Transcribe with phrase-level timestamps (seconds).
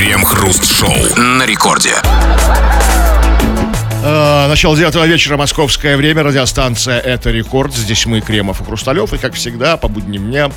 [0.00, 1.92] Крем-хруст-шоу на рекорде.
[4.02, 7.74] Э, Начало девятого вечера, московское время, радиостанция «Это рекорд».
[7.74, 10.54] Здесь мы, Кремов и Хрусталев, и, как всегда, по будним дням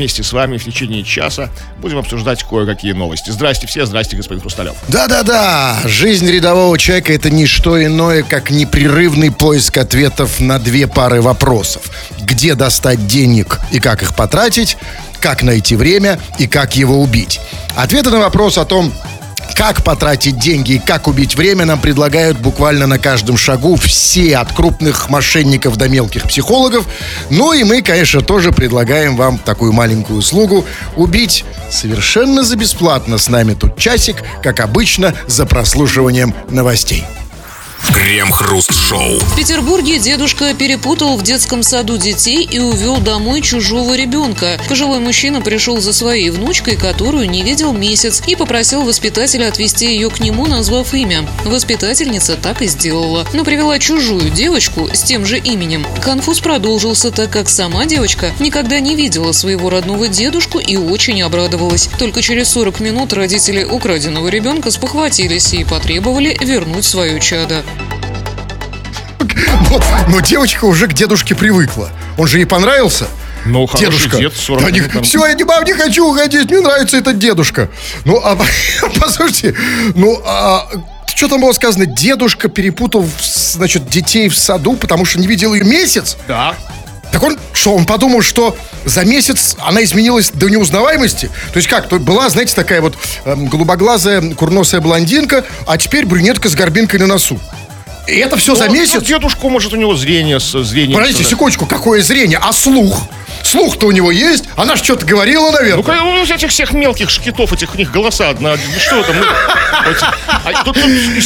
[0.00, 3.28] вместе с вами в течение часа будем обсуждать кое-какие новости.
[3.28, 4.72] Здрасте все, здрасте, господин Хрусталев.
[4.88, 11.20] Да-да-да, жизнь рядового человека это не что иное, как непрерывный поиск ответов на две пары
[11.20, 11.90] вопросов.
[12.22, 14.78] Где достать денег и как их потратить,
[15.20, 17.38] как найти время и как его убить.
[17.76, 18.94] Ответы на вопрос о том,
[19.54, 24.52] как потратить деньги и как убить время нам предлагают буквально на каждом шагу все, от
[24.52, 26.86] крупных мошенников до мелких психологов.
[27.30, 30.64] Ну и мы, конечно, тоже предлагаем вам такую маленькую услугу
[30.96, 37.04] убить совершенно за бесплатно с нами тут часик, как обычно, за прослушиванием новостей.
[38.10, 39.18] Крем-хруст-шоу.
[39.18, 44.60] В Петербурге дедушка перепутал в детском саду детей и увел домой чужого ребенка.
[44.68, 50.10] Пожилой мужчина пришел за своей внучкой, которую не видел месяц, и попросил воспитателя отвезти ее
[50.10, 51.26] к нему, назвав имя.
[51.44, 55.86] Воспитательница так и сделала, но привела чужую девочку с тем же именем.
[56.02, 61.88] Конфуз продолжился, так как сама девочка никогда не видела своего родного дедушку и очень обрадовалась.
[61.98, 67.64] Только через 40 минут родители украденного ребенка спохватились и потребовали вернуть свое чадо.
[69.70, 71.90] Но, но девочка уже к дедушке привыкла.
[72.18, 73.06] Он же ей понравился.
[73.46, 74.18] Ну, Дедушка.
[74.18, 75.02] дед, 40 Да не- там.
[75.02, 77.70] все, я не, мам, не хочу уходить, мне нравится этот дедушка.
[78.04, 78.36] Ну, а
[79.00, 79.54] послушайте,
[79.94, 80.68] ну, а,
[81.06, 81.86] что там было сказано?
[81.86, 83.08] Дедушка перепутал,
[83.52, 86.18] значит, детей в саду, потому что не видел ее месяц.
[86.28, 86.54] Да.
[87.12, 91.26] Так он что, он подумал, что за месяц она изменилась до неузнаваемости?
[91.52, 96.48] То есть как, то была, знаете, такая вот эм, голубоглазая курносая блондинка, а теперь брюнетка
[96.48, 97.40] с горбинкой на носу.
[98.10, 98.94] И это все за Ну, месяц?
[98.94, 100.98] ну, дедушку, может, у него зрение с зрением.
[100.98, 102.38] Подождите, секундочку, какое зрение?
[102.42, 103.02] А слух?
[103.44, 104.44] Слух-то у него есть?
[104.56, 106.00] Она ж что-то говорила, Ну, наверное.
[106.00, 108.52] ну, этих всех мелких шкитов, этих у них голоса одна.
[108.56, 109.16] Ну, что там?
[109.16, 109.24] ну,
[110.44, 110.84] а тут, тут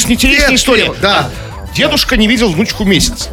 [0.09, 0.93] интересная история.
[1.01, 1.29] да.
[1.75, 3.27] Дедушка не видел внучку месяц.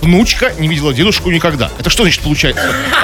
[0.00, 1.70] Внучка не видела дедушку никогда.
[1.78, 2.62] Это что значит получается?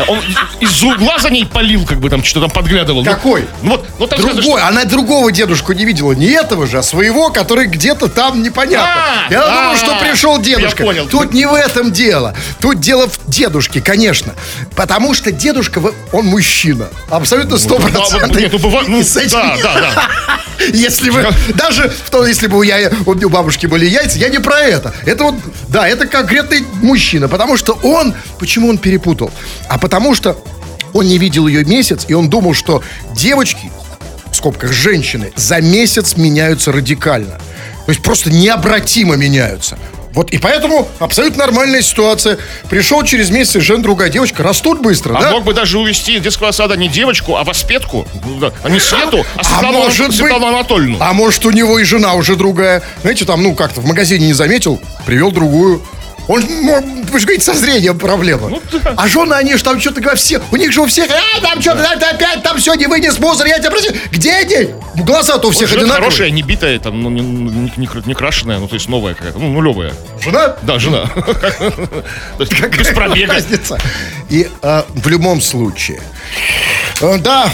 [0.09, 0.21] Он
[0.60, 3.05] из угла за ней полил, как бы там что-то там подглядывал.
[3.05, 3.47] Ну, Какой?
[3.62, 6.82] Ну вот, ну там сказано, Другой, она другого дедушку не видела, не этого же, а
[6.82, 9.27] своего, который где-то там непонятно.
[9.28, 10.82] А, я думал, а, что пришел дедушка.
[10.82, 11.09] я понял.
[11.09, 12.34] Тут не в этом дело.
[12.60, 14.34] Тут дело в дедушке, конечно.
[14.76, 15.82] Потому что дедушка,
[16.12, 16.88] он мужчина.
[17.11, 18.53] Абсолютно сто да, вот, процентов.
[18.53, 20.41] ну, бывает, ну, да, да, да.
[20.72, 24.38] Если бы, даже в том, если бы у, я, у бабушки были яйца, я не
[24.38, 24.94] про это.
[25.05, 25.34] Это вот,
[25.69, 27.28] да, это конкретный мужчина.
[27.28, 29.31] Потому что он, почему он перепутал?
[29.69, 30.37] А потому что
[30.93, 32.83] он не видел ее месяц, и он думал, что
[33.17, 33.71] девочки,
[34.31, 37.39] в скобках женщины, за месяц меняются радикально.
[37.87, 39.77] То есть просто необратимо меняются.
[40.12, 42.39] Вот и поэтому абсолютно нормальная ситуация.
[42.71, 45.31] Пришел через месяц жен другая девочка, растут быстро, А да?
[45.33, 48.06] мог бы даже увезти из детского сада не девочку, а воспетку.
[48.62, 50.99] А не Свету, а Светлану, может быть- Светлану Анатольевну.
[51.00, 52.81] А может, у него и жена уже другая.
[53.03, 55.83] Знаете, там, ну, как-то в магазине не заметил, привел другую.
[56.27, 58.49] Он, ну, вы же говорите, со зрением проблема.
[58.49, 58.95] Ну, да.
[58.97, 61.61] А жены, они же там что-то говорят, все, у них же у всех, а, там
[61.61, 63.89] что-то, ты опять там все, не вынес мусор, я тебя прошу.
[64.11, 64.75] Где они?
[64.97, 66.11] Глаза-то у всех Жена одинаковые.
[66.11, 69.39] хорошая, не битая, там, ну, не, не, не не крашеная, ну, то есть новая какая-то,
[69.39, 69.93] ну, нулевая.
[70.23, 70.57] Жена?
[70.62, 71.11] Да, жена.
[72.39, 73.37] Без пробега.
[74.31, 76.01] И э, в любом случае,
[77.01, 77.51] э, да,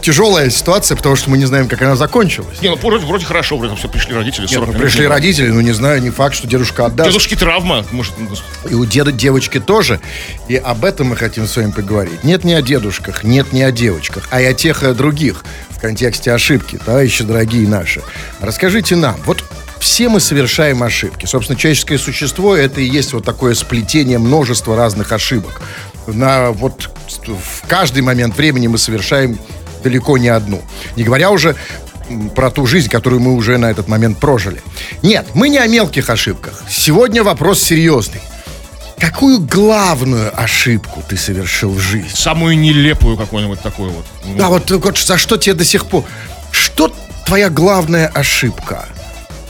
[0.00, 2.60] тяжелая ситуация, потому что мы не знаем, как она закончилась.
[2.60, 4.82] Не, ну, вроде, вроде хорошо, вроде все пришли родители, 40 Нет, ну, минут.
[4.82, 7.10] пришли родители, ну не знаю, не факт, что дедушка отдаст.
[7.10, 8.28] Дедушки травма, может, ну,
[8.68, 10.00] И у деда девочки тоже.
[10.48, 12.24] И об этом мы хотим с вами поговорить.
[12.24, 15.44] Нет не о дедушках, нет не о девочках, а и о тех и о других
[15.70, 18.02] в контексте ошибки, товарищи дорогие наши.
[18.40, 19.44] Расскажите нам, вот
[19.80, 21.24] все мы совершаем ошибки.
[21.24, 25.62] Собственно, человеческое существо это и есть вот такое сплетение множества разных ошибок.
[26.06, 26.90] На вот
[27.26, 29.38] в каждый момент времени мы совершаем
[29.82, 30.62] далеко не одну.
[30.96, 31.56] Не говоря уже
[32.34, 34.62] про ту жизнь, которую мы уже на этот момент прожили.
[35.02, 36.62] Нет, мы не о мелких ошибках.
[36.68, 38.20] Сегодня вопрос серьезный.
[38.98, 42.10] Какую главную ошибку ты совершил в жизни?
[42.12, 44.04] самую нелепую какую-нибудь такую вот.
[44.36, 46.04] Да, вот, вот за что тебе до сих пор...
[46.50, 46.92] Что
[47.24, 48.86] твоя главная ошибка?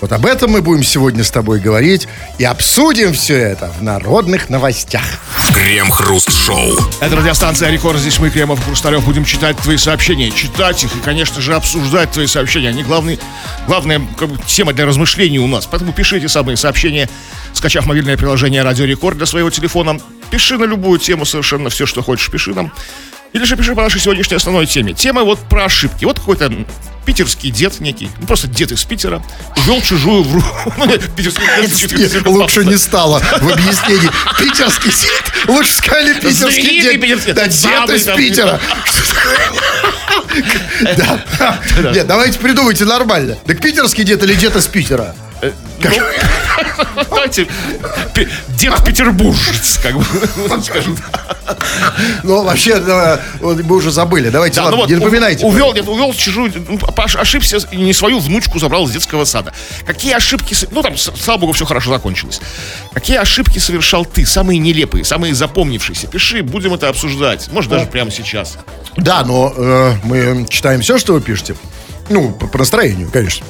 [0.01, 2.09] Вот об этом мы будем сегодня с тобой говорить
[2.39, 5.05] и обсудим все это в народных новостях.
[5.53, 6.73] Крем-хруст-шоу.
[7.01, 7.99] Это радиостанция Рекорд.
[7.99, 10.31] Здесь мы, Кремов Хрусталев, будем читать твои сообщения.
[10.31, 12.71] Читать их и, конечно же, обсуждать твои сообщения.
[12.71, 13.21] Они главный,
[13.67, 15.67] главная как бы, тема для размышлений у нас.
[15.67, 17.09] Поэтому пишите самые сообщения,
[17.53, 19.99] скачав мобильное приложение Радио Рекорд для своего телефона.
[20.31, 22.73] Пиши на любую тему совершенно все, что хочешь, пиши нам.
[23.33, 24.93] Или же пиши по нашей сегодняшней основной теме.
[24.93, 26.05] Тема вот про ошибки.
[26.05, 26.53] Вот какой-то
[27.07, 29.23] питерский дед некий, ну, просто дед из Питера,
[29.57, 30.75] увел чужую в руку.
[30.79, 30.87] Ну,
[32.09, 34.11] дед Лучше не стало в объяснении.
[34.39, 35.49] Питерский дед.
[35.49, 37.01] Лучше сказали питерский дед.
[37.35, 37.91] Да, дед.
[37.91, 38.61] из Питера.
[41.93, 43.37] Нет, давайте придумайте нормально.
[43.47, 45.15] Так питерский дед или дед из Питера?
[47.09, 47.47] Давайте,
[48.49, 50.05] дед петербуржец, как бы,
[50.63, 50.97] скажем
[52.23, 52.81] Ну, вообще,
[53.41, 54.31] вот мы уже забыли.
[54.31, 55.45] Давайте, Да, ладно, ну вот, не напоминайте.
[55.47, 59.53] Увел, увел чужую, ну, ошибся и не свою внучку забрал из детского сада.
[59.87, 62.41] Какие ошибки, ну там, слава богу, все хорошо закончилось.
[62.93, 66.07] Какие ошибки совершал ты, самые нелепые, самые запомнившиеся?
[66.07, 67.49] Пиши, будем это обсуждать.
[67.53, 68.59] Может, даже прямо сейчас.
[68.97, 71.57] Да, но э, мы читаем все, что вы пишете.
[72.09, 73.47] Ну, по настроению, конечно.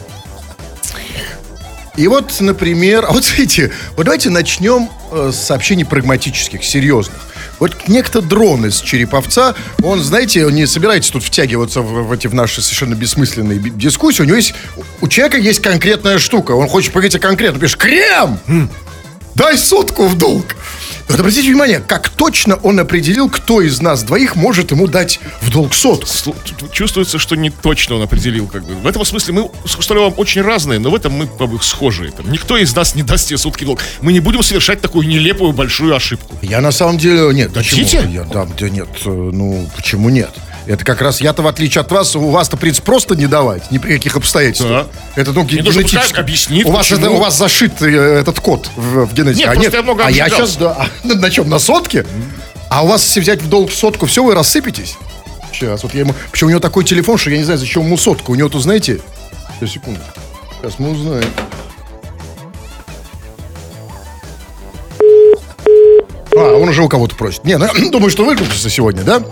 [2.01, 7.19] И вот, например, а вот смотрите, вот давайте начнем э, с сообщений прагматических, серьезных.
[7.59, 12.35] Вот некто дрон из Череповца, он, знаете, не собирается тут втягиваться в, в эти в
[12.35, 14.23] наши совершенно бессмысленные дискуссии.
[14.23, 14.55] У него есть,
[15.03, 16.53] у человека есть конкретная штука.
[16.53, 17.61] Он хочет поговорить о конкретном.
[17.61, 18.41] Пишет, крем!
[19.35, 20.57] Дай сотку в долг.
[21.19, 25.75] Обратите внимание, как точно он определил, кто из нас двоих может ему дать в долг
[26.57, 28.47] тут Чувствуется, что не точно он определил.
[28.47, 28.75] Как бы.
[28.75, 32.11] В этом смысле мы с Хрусталевым очень разные, но в этом мы как бы, схожие.
[32.13, 33.81] Там, никто из нас не даст тебе сутки в долг.
[34.01, 36.37] Мы не будем совершать такую нелепую большую ошибку.
[36.43, 37.53] Я на самом деле нет.
[37.53, 37.81] Почему?
[37.81, 38.09] Хотите?
[38.13, 38.89] Я, да, да нет.
[39.05, 40.31] э, Ну, почему нет?
[40.67, 43.79] Это как раз я-то, в отличие от вас, у вас-то принцип просто не давать, ни
[43.79, 44.87] при каких обстоятельствах.
[45.15, 45.21] Да.
[45.21, 46.19] Это, ну, генетически.
[46.19, 49.47] объяснит, у вас, это, у вас зашит э, этот код в, в генетике.
[49.47, 52.05] Нет, а просто я много а я сейчас, да, а, на чем, на сотке?
[52.69, 54.97] А у вас, если взять в долг сотку, все, вы рассыпетесь?
[55.53, 56.15] Сейчас, вот я ему...
[56.31, 58.33] Причем у него такой телефон, что я не знаю, зачем ему сотку.
[58.33, 59.01] У него тут, знаете...
[59.59, 60.01] Сейчас, секунду.
[60.61, 61.25] Сейчас мы узнаем.
[66.37, 67.45] А, он уже у кого-то просит.
[67.45, 69.23] Не, ну, думаю, что выключится сегодня, да?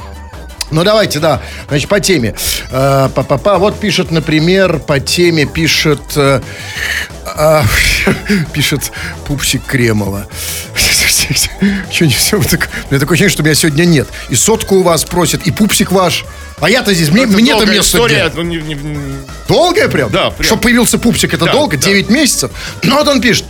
[0.71, 1.41] Ну, давайте, да.
[1.69, 2.35] Значит, по теме.
[2.71, 3.59] Э, Па-па-па.
[3.59, 6.01] Вот пишет, например, по теме пишет...
[6.17, 6.41] э,
[7.25, 7.65] а,
[8.53, 8.93] пишет
[9.27, 10.27] Пупсик Кремова.
[11.91, 12.37] Что не все?
[12.37, 14.09] У меня такое ощущение, что меня сегодня нет.
[14.31, 16.25] И сотку у вас просят, и Пупсик ваш.
[16.61, 18.29] А я-то здесь, мне, мне-то долгая место история.
[18.29, 18.37] где?
[18.37, 18.99] ну, не- не- не-
[19.47, 20.11] Долгое прям?
[20.11, 20.45] Да, прям.
[20.47, 21.77] Чтоб появился пупсик, это Да, долго?
[21.77, 21.83] да.
[21.87, 22.51] 9 месяцев?
[22.83, 23.45] Ну вот он пишет.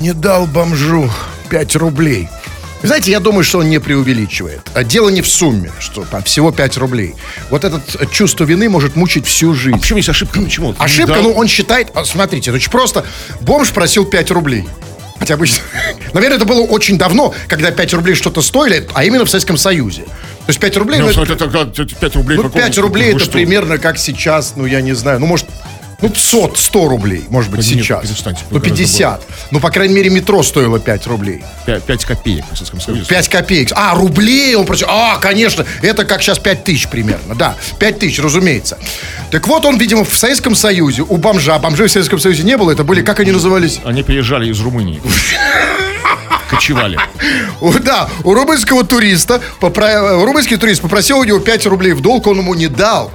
[0.00, 1.10] Не дал бомжу
[1.50, 2.28] 5 рублей.
[2.82, 4.60] Знаете, я думаю, что он не преувеличивает.
[4.74, 7.14] А дело не в сумме, что там всего 5 рублей.
[7.50, 9.76] Вот это э, чувство вины может мучить всю жизнь.
[9.76, 10.40] А почему есть ошибка?
[10.40, 10.74] Почему?
[10.78, 11.22] Ошибка, Да.
[11.22, 13.04] ну он считает, а, смотрите, это очень просто.
[13.40, 14.68] Бомж просил 5 рублей.
[15.18, 15.46] Хотя бы,
[16.12, 20.02] наверное, это было очень давно, когда 5 рублей что-то стоили, а именно в Советском Союзе.
[20.02, 21.00] То есть 5 рублей...
[21.00, 22.36] Ну, ну, это, это, это, это 5 рублей.
[22.36, 23.32] ну, какого- 5 рублей это что?
[23.32, 25.46] примерно как сейчас, ну, я не знаю, ну, может,
[26.00, 28.02] ну, 100, 100 рублей, может быть, Да нет, сейчас.
[28.02, 29.22] перестаньте, Ну, гораздо 50.
[29.50, 31.42] Ну, по крайней мере, метро стоило 5 рублей.
[31.66, 33.04] 5, копеек в Советском Союзе.
[33.08, 33.70] 5 копеек.
[33.74, 34.86] А, рублей он просил.
[34.90, 37.34] А, конечно, это как сейчас 5 тысяч примерно.
[37.34, 38.78] Да, 5 тысяч, разумеется.
[39.32, 42.70] Так вот, он, видимо, в Советском Союзе, у бомжа, бомжей в Советском Союзе не было,
[42.70, 43.80] это были, как они назывались?
[43.84, 45.00] Они приезжали из Румынии.
[46.50, 46.98] Кочевали.
[47.60, 52.26] У- Да, у румынского туриста, попра- румынский турист попросил у него 5 рублей в долг,
[52.26, 53.10] он ему не дал.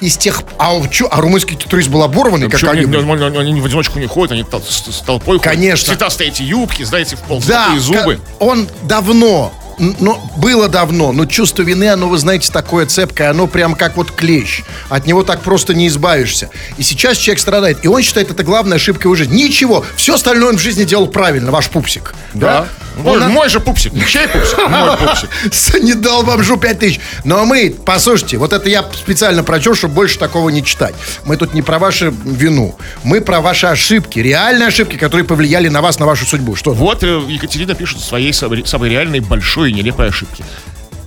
[0.00, 0.42] И с тех...
[0.58, 2.84] А, чё- а румынский турист был оборванный, как Причем они...
[2.84, 5.52] они, они- они в одиночку не ходят, они тол- с, с толпой ходят.
[5.52, 5.88] Конечно.
[5.94, 8.20] Цветастые эти юбки, знаете, в пол Да, зубы.
[8.38, 13.74] он давно, но было давно, но чувство вины, оно, вы знаете, такое цепкое, оно прям
[13.74, 14.62] как вот клещ.
[14.88, 16.50] От него так просто не избавишься.
[16.78, 19.42] И сейчас человек страдает, и он считает это главной ошибкой в жизни.
[19.44, 22.14] Ничего, все остальное он в жизни делал правильно, ваш пупсик.
[22.34, 22.68] Да.
[22.96, 23.92] Мой, Он мой же пупсик.
[24.08, 24.58] Чей пупсик?
[24.68, 25.82] Мой пупсик.
[25.82, 27.00] Не дал бомжу 5 тысяч.
[27.24, 30.94] Но мы, послушайте, вот это я специально прочел, чтобы больше такого не читать.
[31.24, 32.74] Мы тут не про вашу вину.
[33.04, 36.56] Мы про ваши ошибки, реальные ошибки, которые повлияли на вас, на вашу судьбу.
[36.56, 36.72] Что?
[36.72, 40.44] Вот э, Екатерина пишет своей самой реальной большой и нелепой ошибки.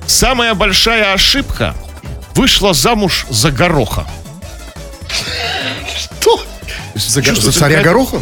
[0.07, 1.75] Самая большая ошибка
[2.35, 4.07] вышла замуж за гороха.
[5.95, 6.43] Что?
[6.95, 8.17] За, за царя Гороха?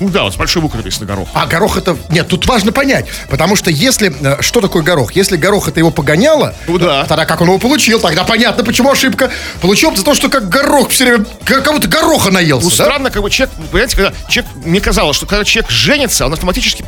[0.00, 1.28] Ну да, вот с большой буквы написано горох.
[1.34, 1.96] А горох это...
[2.10, 3.06] Нет, тут важно понять.
[3.28, 4.14] Потому что если...
[4.20, 5.12] э, Что такое горох?
[5.12, 7.04] Если горох это его погоняло, Ну да.
[7.04, 8.00] тогда как он его получил?
[8.00, 9.30] Тогда понятно, почему ошибка.
[9.60, 11.24] Получил за то, что как горох все время...
[11.44, 12.84] Как будто гороха наелся, Ну, да?
[12.84, 16.84] странно, как бы человек, понимаете, когда человек, мне казалось, что когда человек женится, он автоматически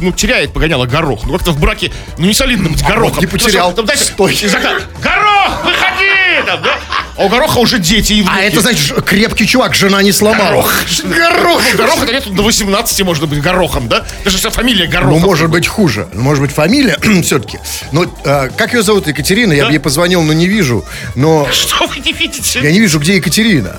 [0.00, 1.24] ну, теряет погоняло горох.
[1.24, 3.20] Ну, как-то в браке, ну, не солидно быть горохом.
[3.20, 3.70] не потерял.
[3.70, 4.26] Потому что, там, Стой.
[4.28, 6.07] дайте, из окна, горох, выходи!
[6.48, 6.78] Там, да?
[7.16, 8.34] А у гороха уже дети и внуки.
[8.38, 10.48] А это, значит, крепкий чувак, жена не сломала.
[10.62, 10.72] Горох.
[11.04, 11.62] Горох.
[11.72, 14.06] Ну, горох это до 18 можно быть горохом, да?
[14.22, 15.10] Это же вся фамилия горох.
[15.10, 16.08] Ну, может быть, хуже.
[16.14, 17.58] Может быть, фамилия все-таки.
[17.92, 19.08] Но э, как ее зовут?
[19.08, 19.52] Екатерина?
[19.52, 19.66] Я Да.
[19.68, 20.84] бы ей позвонил, но не вижу.
[21.14, 22.60] Но Что вы не видите?
[22.62, 23.76] я не вижу, где Екатерина.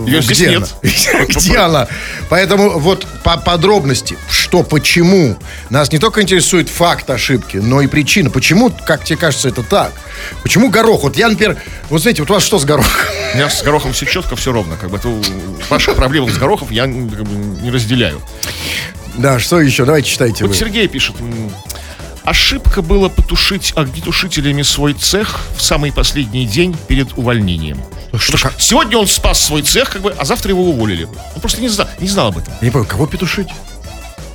[0.00, 0.74] Здесь где нет.
[0.82, 1.24] она?
[1.28, 1.88] Где она?
[2.28, 5.36] Поэтому вот по подробности, что, почему,
[5.70, 8.30] нас не только интересует факт ошибки, но и причина.
[8.30, 9.92] Почему, как тебе кажется, это так?
[10.42, 11.02] Почему горох?
[11.02, 11.56] Вот я, например,
[11.88, 12.90] вот знаете, вот у вас что с горохом?
[13.34, 14.76] У меня с горохом все четко, все ровно.
[14.76, 15.08] Как бы это
[15.68, 18.20] ваши проблемы с горохом я как бы, не разделяю.
[19.14, 19.84] Да, что еще?
[19.84, 20.56] Давайте читайте Вот вы.
[20.56, 21.16] Сергей пишет.
[22.24, 27.82] Ошибка было потушить огнетушителями свой цех в самый последний день перед увольнением.
[28.12, 31.08] Потому что сегодня он спас свой цех, как бы, а завтра его уволили.
[31.34, 32.54] Он просто не знал, не знал об этом.
[32.60, 33.48] Я не понял, кого петушить?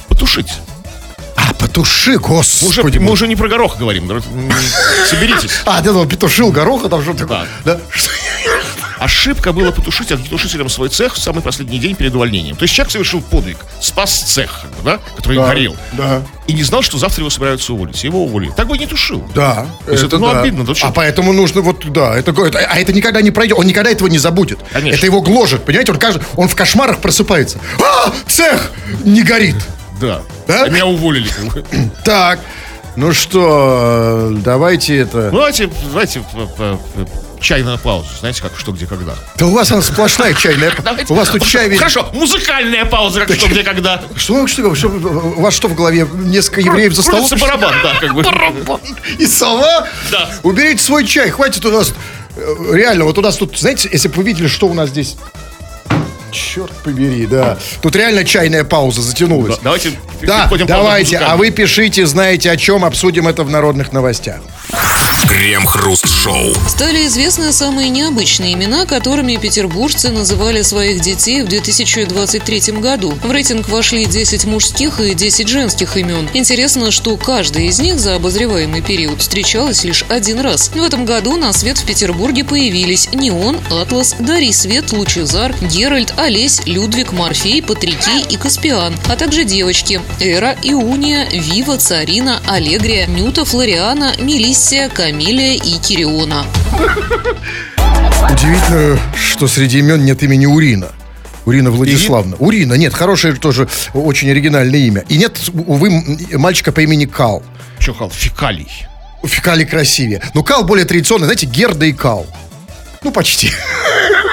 [0.10, 0.52] Потушить.
[1.36, 2.42] А, потуши, Мы уже,
[2.82, 2.98] господи.
[2.98, 4.08] мы уже не про горох говорим.
[5.10, 5.52] Соберитесь.
[5.66, 7.48] А, ты думал, петушил гороха, там что-то.
[7.64, 7.80] Да.
[7.90, 8.10] Что?
[9.00, 12.56] Ошибка было потушить огнетушителем свой цех в самый последний день перед увольнением.
[12.56, 15.76] То есть человек совершил подвиг, спас цех, да, который горел.
[15.94, 16.22] Да.
[16.48, 18.04] И не знал, что завтра его собираются уволить.
[18.04, 18.52] Его уволили.
[18.56, 19.24] Так бы и не тушил.
[19.36, 19.68] Да.
[19.86, 20.74] То есть это, ну, обидно, да?
[20.82, 24.08] А поэтому нужно вот, да, это, это- а это никогда не пройдет, он никогда этого
[24.08, 24.60] не забудет.
[24.72, 24.98] Конечно.
[24.98, 27.60] Это его гложет, понимаете, он, кажется, он в кошмарах просыпается.
[27.84, 28.72] А, цех
[29.04, 29.58] не горит.
[30.02, 30.22] Да.
[30.48, 30.64] Да?
[30.64, 31.30] А Меня уволили.
[32.04, 32.40] Так,
[32.96, 35.30] ну что, э, давайте это...
[35.32, 36.24] Ну, давайте, давайте
[37.38, 38.08] п- п- п- чайную паузу.
[38.20, 39.16] Знаете, как, что, где, когда.
[39.38, 40.72] Да у вас она сплошная чайная.
[40.84, 41.14] Давайте.
[41.14, 41.80] У вас тут чай ведь...
[41.80, 44.02] Хорошо, музыкальная пауза, как что, где, когда.
[44.16, 46.08] Что, что, что, у вас что в голове?
[46.14, 47.28] Несколько евреев за столом?
[47.40, 48.24] Барабан, да, как бы.
[49.18, 49.88] И сова?
[50.12, 50.30] Да.
[50.44, 51.94] Уберите свой чай, хватит у нас...
[52.36, 55.16] э, Реально, вот у нас тут, знаете, если бы вы видели, что у нас здесь...
[56.38, 57.58] Черт побери, да.
[57.82, 59.56] Тут реально чайная пауза затянулась.
[59.58, 59.92] Да, Давайте
[60.22, 64.42] Да, давайте, а вы пишите, знаете о чем, обсудим это в народных новостях.
[65.28, 66.54] Крем-хруст-шоу.
[66.68, 73.12] Стали известны самые необычные имена, которыми петербуржцы называли своих детей в 2023 году.
[73.24, 76.30] В рейтинг вошли 10 мужских и 10 женских имен.
[76.34, 80.70] Интересно, что каждая из них за обозреваемый период встречалась лишь один раз.
[80.70, 86.62] В этом году на свет в Петербурге появились Неон, Атлас, Дарий Свет, Лучезар, Геральт, Олесь,
[86.66, 94.12] Людвиг, Морфей, Патрикей и Каспиан, а также девочки Эра, Иуния, Вива, Царина, Аллегрия, Нюта, Флориана,
[94.20, 96.46] Мелиссия, Камилия и Кириона.
[98.30, 100.90] Удивительно, что среди имен нет имени Урина.
[101.46, 102.36] Урина Владиславовна.
[102.40, 105.06] Урина, нет, хорошее тоже очень оригинальное имя.
[105.08, 106.04] И нет, увы,
[106.34, 107.42] мальчика по имени Кал.
[107.80, 108.68] Что, Хал, фекалий.
[109.24, 110.22] Фекали красивее.
[110.34, 112.28] Но Кал более традиционный, знаете, Герда и Кал.
[113.02, 113.50] Ну, почти.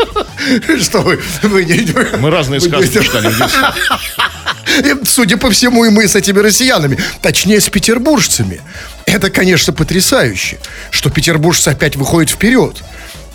[0.80, 1.20] Что вы...
[1.42, 1.86] вы не-
[2.18, 3.30] Мы разные вы не- сказки читали.
[4.78, 8.60] И, Судя по всему, и мы с этими россиянами, точнее, с петербуржцами.
[9.04, 10.58] Это, конечно, потрясающе,
[10.90, 12.76] что петербуржцы опять выходят вперед.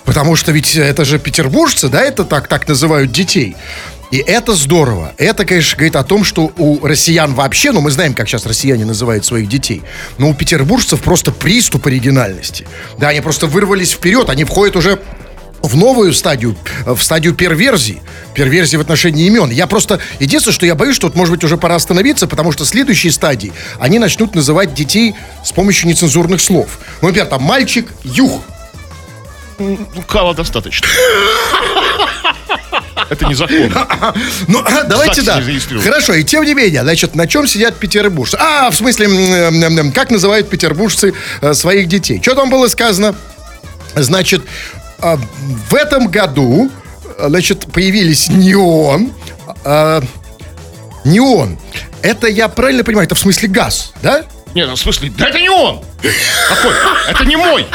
[0.06, 3.56] Потому что ведь это же петербуржцы, да, это так, так называют детей.
[4.12, 5.14] И это здорово.
[5.18, 8.86] Это, конечно, говорит о том, что у россиян вообще, ну мы знаем, как сейчас россияне
[8.86, 9.82] называют своих детей,
[10.20, 12.68] но у петербуржцев просто приступ оригинальности.
[13.00, 15.00] Да, они просто вырвались вперед, они входят уже
[15.68, 16.56] в новую стадию,
[16.86, 18.02] в стадию перверзии.
[18.34, 19.50] Перверзии в отношении имен.
[19.50, 20.00] Я просто...
[20.20, 23.54] Единственное, что я боюсь, что вот, может быть, уже пора остановиться, потому что следующие стадии,
[23.80, 26.80] они начнут называть детей с помощью нецензурных слов.
[27.02, 28.42] Ну, например, там мальчик Юх.
[29.58, 30.88] Ну, Кала достаточно.
[33.10, 34.14] Это незаконно.
[34.48, 35.80] Ну, давайте, Запись да.
[35.80, 38.38] Хорошо, и тем не менее, значит, на чем сидят петербуржцы?
[38.40, 42.20] А, в смысле, как называют петербуржцы э, своих детей?
[42.22, 43.16] Что там было сказано?
[43.96, 44.42] Значит,
[45.00, 45.18] а,
[45.70, 46.70] в этом году,
[47.20, 49.14] значит, появились неон.
[49.64, 50.02] а,
[51.04, 51.58] неон.
[52.02, 54.24] Это, я правильно понимаю, это в смысле газ, да?
[54.54, 55.84] Нет, ну, в смысле, да это не он.
[56.50, 56.74] Какой?
[57.10, 57.66] Это не мой.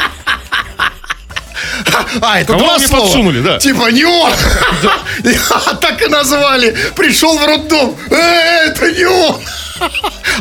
[2.21, 3.03] А, это Кого два мне слова.
[3.03, 3.59] подсунули, да.
[3.59, 4.31] Типа не он.
[5.81, 6.75] Так и назвали.
[6.95, 7.95] Пришел в роддом.
[8.09, 9.37] Э, Это не он.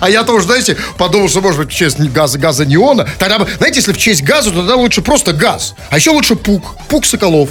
[0.00, 3.08] А я тоже, знаете, подумал, что может быть в честь газа, газа неона.
[3.18, 5.74] Тогда, знаете, если в честь газа, то тогда лучше просто газ.
[5.90, 6.74] А еще лучше пук.
[6.88, 7.50] Пук Соколов.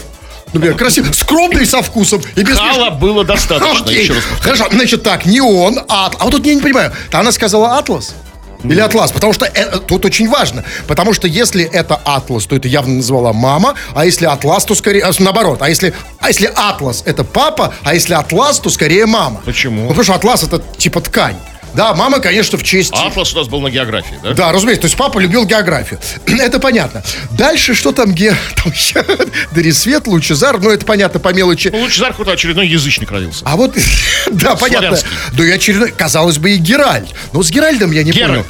[0.54, 2.22] Например, красивый, скромный со вкусом.
[2.36, 4.04] И без Кала было достаточно, Окей.
[4.04, 4.24] еще раз.
[4.42, 6.10] Хорошо, значит так, не он, а...
[6.20, 8.16] А вот тут я не понимаю, она сказала Атлас?
[8.64, 9.12] Или Атлас?
[9.12, 10.64] Потому что э, тут очень важно.
[10.88, 15.04] Потому что если это Атлас, то это явно назвала мама, а если Атлас, то скорее...
[15.04, 19.42] а, наоборот, а если, а если Атлас это папа, а если Атлас, то скорее мама.
[19.46, 19.84] Почему?
[19.84, 21.36] Ну, потому что Атлас это типа ткань.
[21.74, 22.92] Да, мама, конечно, в честь...
[22.94, 24.34] Атлас у нас был на географии, да?
[24.34, 26.00] Да, разумеется, то есть папа любил географию.
[26.26, 27.04] Это понятно.
[27.32, 28.32] Дальше что там, где...
[28.56, 29.06] Там еще
[29.52, 31.70] Дарисвет, Лучезар, ну это понятно по мелочи.
[31.72, 33.44] Ну, лучше Зар какой-то очередной язычник родился.
[33.46, 33.76] А вот,
[34.32, 34.98] да, понятно.
[35.34, 37.10] Да и очередной, казалось бы, и Геральт.
[37.34, 38.32] Но с Геральдом я не Геральт.
[38.32, 38.46] понял.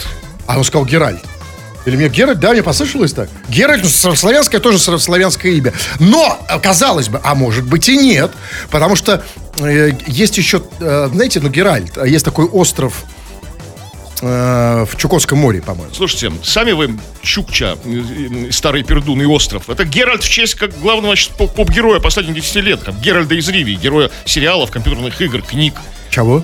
[0.48, 1.24] А он сказал Геральт.
[1.90, 3.30] Или мне Геральт, да, мне послышалось так.
[3.50, 5.74] Геральт, ну, славянское тоже славянское имя.
[6.00, 8.32] Но, э, казалось бы, а может быть и нет,
[8.70, 9.24] потому что
[9.58, 12.94] э, есть еще, э, знаете, ну, Геральт, э, есть такой остров
[14.22, 15.92] э, в Чукотском море, по-моему.
[15.96, 19.68] Слушайте, сами вы Чукча, э, старый пердун и остров.
[19.68, 22.84] Это Геральт в честь как главного значит, поп- поп-героя последних 10 лет.
[22.84, 25.74] Как Геральда из Ривии, героя сериалов, компьютерных игр, книг.
[26.12, 26.44] Чего?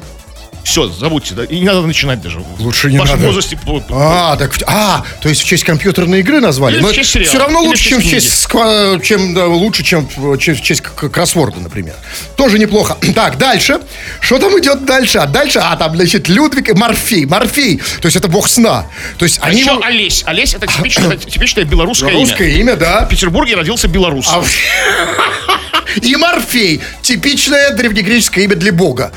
[0.66, 1.44] Все, забудьте, да?
[1.46, 2.42] И не надо начинать даже.
[2.60, 3.28] Лучше не в вашем надо.
[3.28, 3.58] возрасте
[3.92, 6.76] А, так, в- а, то есть в честь компьютерной игры назвали?
[6.76, 9.02] Или Но в честь сериала, все равно или в лучше, честь чем в честь, сква-
[9.02, 11.94] чем, да, лучше, чем в честь, в кроссворда, например.
[12.36, 12.98] Тоже неплохо.
[13.16, 13.80] Так, дальше.
[14.20, 15.20] Что там идет дальше?
[15.20, 17.26] А дальше, а там, значит, Людвиг и Морфей.
[17.26, 18.88] Морфей, то есть это бог сна.
[19.20, 19.62] То есть А они...
[19.62, 20.24] еще его- Олесь.
[20.26, 22.60] Олесь это типичное, типичное белорусское, Русское имя.
[22.62, 23.06] имя, да.
[23.06, 24.28] В Петербурге родился белорус.
[24.30, 24.44] А
[26.02, 26.82] И Морфей.
[27.02, 29.12] Типичное древнегреческое имя для бога.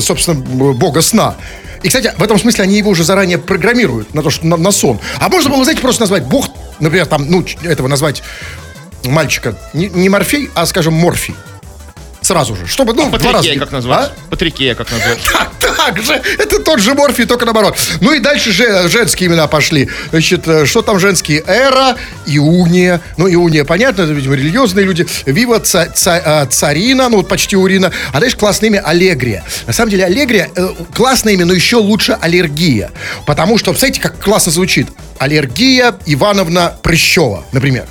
[0.00, 0.40] Собственно,
[0.74, 1.36] бога сна.
[1.82, 4.70] И, кстати, в этом смысле они его уже заранее программируют на то, что на, на
[4.70, 5.00] сон.
[5.18, 6.48] А можно было, знаете, просто назвать бог,
[6.78, 8.22] например, там, ну, этого назвать
[9.04, 11.34] мальчика не, не Морфей, а, скажем, Морфий.
[12.22, 12.66] Сразу же.
[12.66, 13.18] Чтобы, ну, раза.
[13.18, 14.10] Патрикея как назвать?
[14.10, 14.30] А?
[14.30, 15.18] Патрикея как назвать?
[15.32, 16.14] Так, так же.
[16.38, 17.76] Это тот же Морфий, только наоборот.
[18.00, 19.88] Ну и дальше же женские имена пошли.
[20.10, 21.42] Значит, э, что там женские?
[21.46, 23.00] Эра, Иуния.
[23.16, 25.06] Ну, Иуния, понятно, это, видимо, религиозные люди.
[25.26, 27.90] Вива, ца- ца- э, Царина, ну, вот почти Урина.
[28.12, 29.44] А дальше классное имя Аллегрия.
[29.66, 32.90] На самом деле, Аллегрия э, классное имя, но еще лучше Аллергия.
[33.26, 34.88] Потому что, представляете, как классно звучит?
[35.18, 37.86] Аллергия Ивановна Прыщева, например.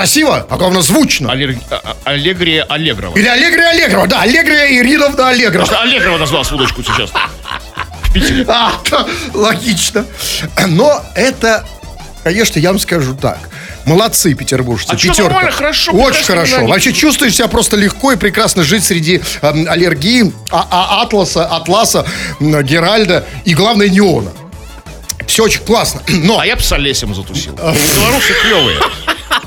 [0.00, 1.28] Красиво, а главное звучно.
[1.32, 3.16] Аллер- а- а- Аллегрия Аллегрова.
[3.16, 5.64] Или Аллегрия Аллегрова, да, Аллегрия Ириновна Аллегрова.
[5.64, 7.10] Просто Аллегрова назвал сводочку сейчас.
[8.02, 8.44] В Питере.
[8.48, 10.04] А, да, логично.
[10.68, 11.66] Но это,
[12.24, 13.38] конечно, я вам скажу так.
[13.86, 14.90] Молодцы, петербуржцы.
[14.90, 15.22] А пятерка.
[15.22, 16.58] нормально, хорошо, Очень хорошо.
[16.58, 21.46] да, Вообще чувствуешь себя просто легко и прекрасно жить среди эм, аллергии, а, а- атласа,
[21.46, 22.04] атласа,
[22.40, 24.32] м, Геральда и, главное, неона.
[25.26, 26.02] Все очень классно.
[26.08, 27.52] Но, А я бы с Олесем затусил.
[27.56, 28.78] Белорусы клевые.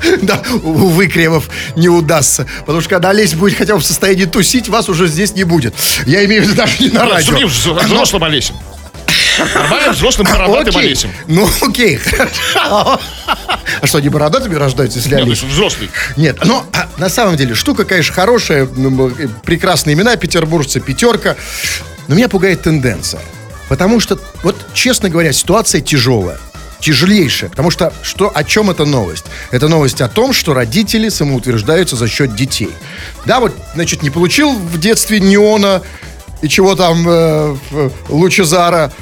[0.22, 2.46] да, увы, Кремов, не удастся.
[2.60, 5.74] Потому что когда Олесь будет хотя бы в состоянии тусить, вас уже здесь не будет.
[6.06, 7.46] Я имею в виду даже не на Нет, радио.
[7.46, 8.54] взрослым Олесем.
[9.54, 10.86] Нормальным взрослым бородатым Окей.
[10.88, 11.10] Олесем.
[11.26, 13.00] Ну, окей, хорошо.
[13.80, 15.42] А что, они бородатыми рождаются, если Нет, Олесь?
[15.42, 15.90] взрослый.
[16.16, 21.36] Нет, но а, на самом деле штука, конечно, хорошая, м, э, прекрасные имена, петербуржцы, пятерка.
[22.08, 23.20] Но меня пугает тенденция.
[23.68, 26.38] Потому что, вот, честно говоря, ситуация тяжелая.
[26.80, 27.50] Тяжелейшая.
[27.50, 29.24] Потому что, что о чем эта новость?
[29.50, 32.70] Это новость о том, что родители самоутверждаются за счет детей.
[33.26, 35.82] Да, вот, значит, не получил в детстве неона
[36.42, 37.56] и чего там, э,
[38.08, 38.92] Лучезара,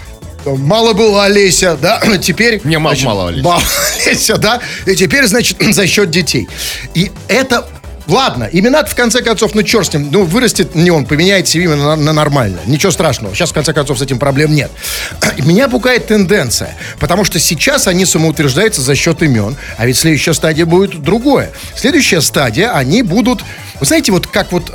[0.45, 2.61] Мало было Олеся, да, теперь...
[2.65, 3.45] Не, мало- мало Олеся.
[3.45, 3.63] Мало
[4.07, 6.49] Олеся, да, и теперь, значит, за счет детей.
[6.95, 7.69] И это...
[8.09, 11.65] Ладно, имена в конце концов, ну черт с ним, ну вырастет не он, поменяет себе
[11.65, 12.61] имя на, на нормальное.
[12.65, 13.35] Ничего страшного.
[13.35, 14.71] Сейчас, в конце концов, с этим проблем нет.
[15.44, 20.64] Меня пугает тенденция, потому что сейчас они самоутверждаются за счет имен, а ведь следующая стадия
[20.64, 21.51] будет другое.
[21.77, 23.44] Следующая стадия, они будут,
[23.79, 24.71] вы знаете, вот как вот,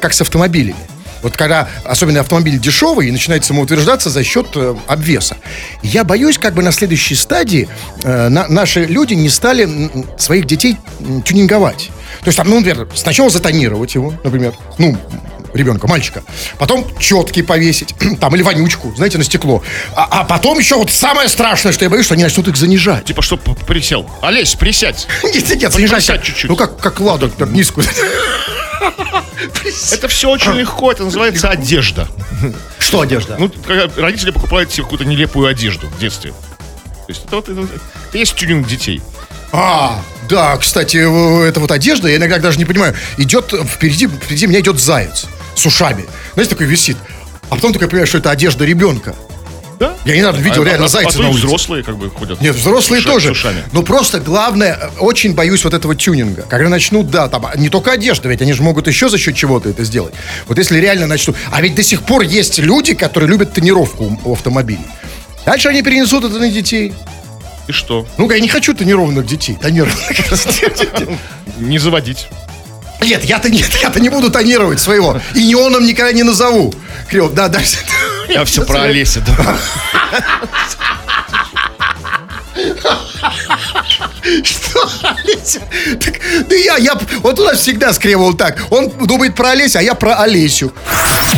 [0.00, 0.76] как с автомобилями.
[1.22, 5.36] Вот когда, особенно автомобиль дешевый, и начинает самоутверждаться за счет э, обвеса.
[5.82, 7.68] Я боюсь, как бы на следующей стадии
[8.04, 10.76] э, на- наши люди не стали своих детей
[11.24, 11.90] тюнинговать.
[12.28, 14.98] То есть там, ну, например, сначала затонировать его, например, ну,
[15.54, 16.22] ребенка, мальчика.
[16.58, 19.62] Потом четкий повесить, там, или вонючку, знаете, на стекло.
[19.96, 23.06] А, а потом еще вот самое страшное, что я боюсь, что они начнут их занижать.
[23.06, 24.10] Типа, чтоб присел.
[24.20, 25.06] Олесь, присядь.
[25.24, 26.04] Нет, нет, занижать.
[26.04, 26.50] присядь чуть-чуть.
[26.50, 27.86] Ну, как, как ладу, так низкую.
[29.90, 32.06] Это все очень легко, это называется одежда.
[32.78, 33.38] Что одежда?
[33.38, 33.50] Ну,
[33.96, 36.32] родители покупают себе какую-то нелепую одежду в детстве.
[36.32, 39.00] То есть это вот это, это есть тюнинг детей.
[39.50, 44.46] А, да, кстати, э, это вот одежда, я иногда даже не понимаю, идет впереди, впереди
[44.46, 46.04] меня идет заяц с ушами.
[46.34, 46.96] Знаете, такой висит.
[47.50, 49.14] А потом только я понимаю, что это одежда ребенка.
[49.78, 49.94] Да?
[50.04, 51.46] Я недавно видел А- реально а- зайца а на улице.
[51.46, 52.40] взрослые как бы ходят.
[52.40, 53.28] Нет, взрослые с уша- тоже.
[53.28, 53.62] с ушами.
[53.72, 56.42] Но просто главное, э, очень боюсь вот этого тюнинга.
[56.42, 59.68] Когда начнут, да, там, не только одежда, ведь они же могут еще за счет чего-то
[59.68, 60.14] это сделать.
[60.48, 61.36] Вот если реально начнут...
[61.52, 64.86] А ведь до сих пор есть люди, которые любят тонировку у автомобилей.
[65.46, 66.92] Дальше они перенесут это на детей.
[67.68, 68.06] И что?
[68.16, 69.58] Ну-ка, я не хочу тонированных детей.
[69.60, 70.10] Тонированных.
[71.58, 72.28] Не заводить.
[73.02, 75.20] Нет, я-то нет, я-то не буду тонировать своего.
[75.34, 76.74] И неоном никогда не назову.
[77.08, 77.60] Крем, да, да.
[78.28, 79.58] Я все про Олеся, да.
[84.42, 85.60] Что, Олеся?
[86.00, 86.14] Так,
[86.48, 88.64] да я, я, вот у нас всегда с Кремом так.
[88.70, 90.72] Он думает про Олеся, а я про Олесю.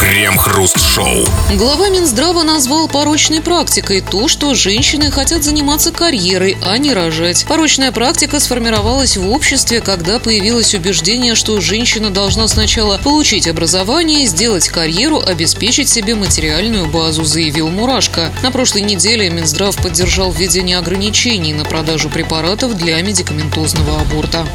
[0.01, 1.27] Крем-хруст-шоу.
[1.57, 7.45] Глава Минздрава назвал порочной практикой то, что женщины хотят заниматься карьерой, а не рожать.
[7.47, 14.69] Порочная практика сформировалась в обществе, когда появилось убеждение, что женщина должна сначала получить образование, сделать
[14.69, 18.33] карьеру, обеспечить себе материальную базу, заявил Мурашко.
[18.43, 24.47] На прошлой неделе Минздрав поддержал введение ограничений на продажу препаратов для медикаментозного аборта.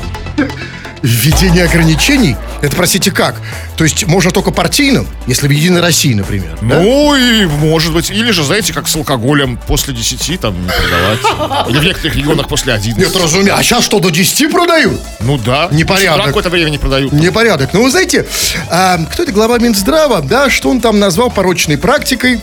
[1.04, 3.36] Введение ограничений– Это, простите, как?
[3.78, 6.58] То есть можно только партийным, если в Единой России, например.
[6.62, 6.80] да?
[6.80, 8.10] Ну, и может быть.
[8.10, 11.70] Или же, знаете, как с алкоголем после 10 там не продавать.
[11.70, 12.98] Или в некоторых регионах после 11.
[12.98, 13.56] Нет, разумеется.
[13.56, 15.00] А сейчас что, до 10 продают?
[15.20, 15.68] Ну да.
[15.72, 16.26] Непорядок.
[16.26, 17.14] Какое-то время не продают.
[17.14, 17.70] Непорядок.
[17.74, 18.26] Ну, вы знаете,
[18.72, 22.42] а, кто это глава Минздрава, да, что он там назвал порочной практикой?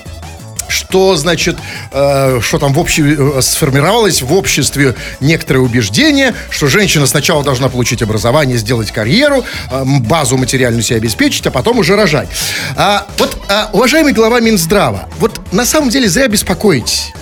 [0.73, 1.57] Что, значит,
[1.93, 7.69] э, что там в обще- э, сформировалось в обществе некоторое убеждение, что женщина сначала должна
[7.69, 12.29] получить образование, сделать карьеру, э, базу материальную себе обеспечить, а потом уже рожать.
[12.77, 17.13] А, вот, а, уважаемый глава Минздрава, вот на самом деле зря беспокоитесь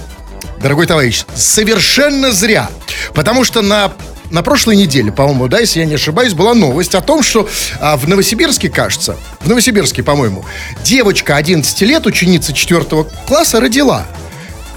[0.62, 2.68] дорогой товарищ, совершенно зря.
[3.14, 3.92] Потому что на
[4.30, 7.48] на прошлой неделе, по-моему, да, если я не ошибаюсь, была новость о том, что
[7.80, 10.44] а, в Новосибирске, кажется, в Новосибирске, по-моему,
[10.84, 12.84] девочка 11 лет, ученица 4
[13.26, 14.06] класса, родила.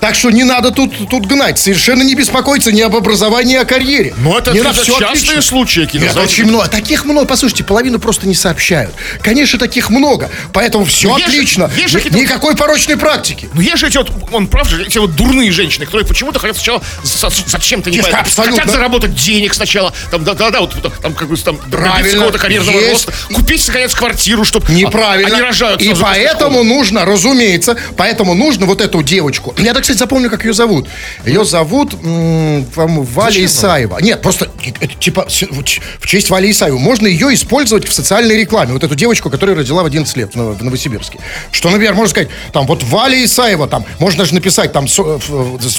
[0.03, 1.57] Так что не надо тут, тут гнать.
[1.57, 4.13] Совершенно не беспокоиться ни об образовании, ни о карьере.
[4.17, 5.41] Но это, не это на всё частые отлично.
[5.41, 6.19] случаи, знаете.
[6.19, 6.67] очень много.
[6.67, 7.25] Таких много.
[7.25, 8.93] Послушайте, половину просто не сообщают.
[9.21, 10.29] Конечно, таких много.
[10.51, 11.71] Поэтому все Ну, есть отлично.
[11.77, 13.47] есть какие-то- Никакой порочной практики.
[13.53, 16.57] Ну, есть же эти вот, он прав же, эти вот дурные женщины, которые почему-то хотят
[16.57, 18.57] сначала за- зачем-то не Есть, понятно, абсолютно.
[18.59, 22.11] хотят заработать денег сначала, там, да, да, да, вот там, как бы там, Правильно.
[22.11, 23.07] какого-то карьерного Есть.
[23.07, 25.31] роста, купить, наконец, квартиру, чтобы Неправильно.
[25.33, 25.81] они рожают.
[25.81, 29.55] И поэтому нужно, разумеется, поэтому нужно вот эту девочку.
[29.57, 30.87] Я, так, кстати, запомню, как ее зовут.
[31.25, 33.99] Ее зовут м, по-моему, Валя Исаева.
[33.99, 36.77] Нет, просто это, типа с- в честь Вали Исаева.
[36.77, 38.73] Можно ее использовать в социальной рекламе.
[38.73, 41.19] Вот эту девочку, которая родила в 11 лет в Ново- в Новосибирске.
[41.51, 44.87] Что, например, можно сказать, там, вот Валя Исаева, там, можно даже написать, там,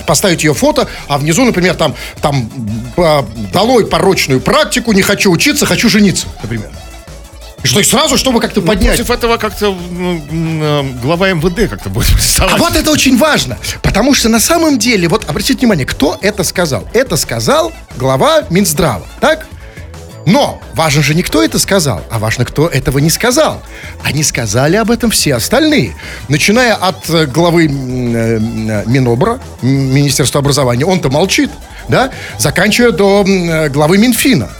[0.07, 2.50] поставить ее фото, а внизу, например, там, там,
[3.53, 6.70] долой порочную практику, не хочу учиться, хочу жениться, например.
[7.64, 8.96] Что, и сразу, чтобы как-то поднять.
[8.96, 12.59] Против этого как-то ну, э, глава МВД как-то будет А приставать.
[12.59, 16.87] вот это очень важно, потому что на самом деле, вот обратите внимание, кто это сказал?
[16.92, 19.46] Это сказал глава Минздрава, так?
[20.27, 23.62] Но важно же не кто это сказал, а важно, кто этого не сказал.
[24.03, 25.94] Они сказали об этом все остальные.
[26.29, 27.68] Начиная от э, главы э,
[28.87, 31.50] Минобра, Министерства образования, он-то молчит,
[31.88, 32.11] да?
[32.38, 33.24] Заканчивая до
[33.70, 34.50] главы Минфина.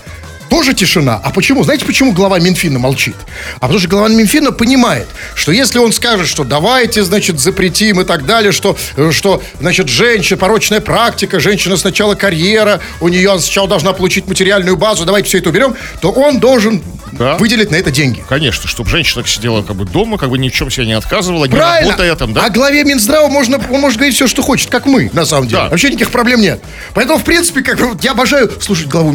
[0.54, 1.20] Тоже тишина.
[1.20, 1.64] А почему?
[1.64, 3.16] Знаете, почему глава Минфина молчит?
[3.56, 8.04] А потому что глава Минфина понимает, что если он скажет, что давайте, значит, запретим и
[8.04, 13.66] так далее, что, э, что значит, женщина, порочная практика, женщина сначала карьера, у нее сначала
[13.66, 17.36] должна получить материальную базу, давайте все это уберем, то он должен Да.
[17.36, 18.24] выделить на это деньги.
[18.28, 21.46] Конечно, чтобы женщина сидела как бы дома, как бы ни в чем себе не отказывала,
[21.46, 21.90] не Правильно.
[21.90, 22.44] работая там, да?
[22.46, 25.62] А главе Минздрава можно, он может говорить все, что хочет, как мы, на самом деле.
[25.64, 25.68] Да.
[25.70, 26.62] Вообще никаких проблем нет.
[26.94, 29.12] Поэтому, в принципе, как я обожаю слушать главу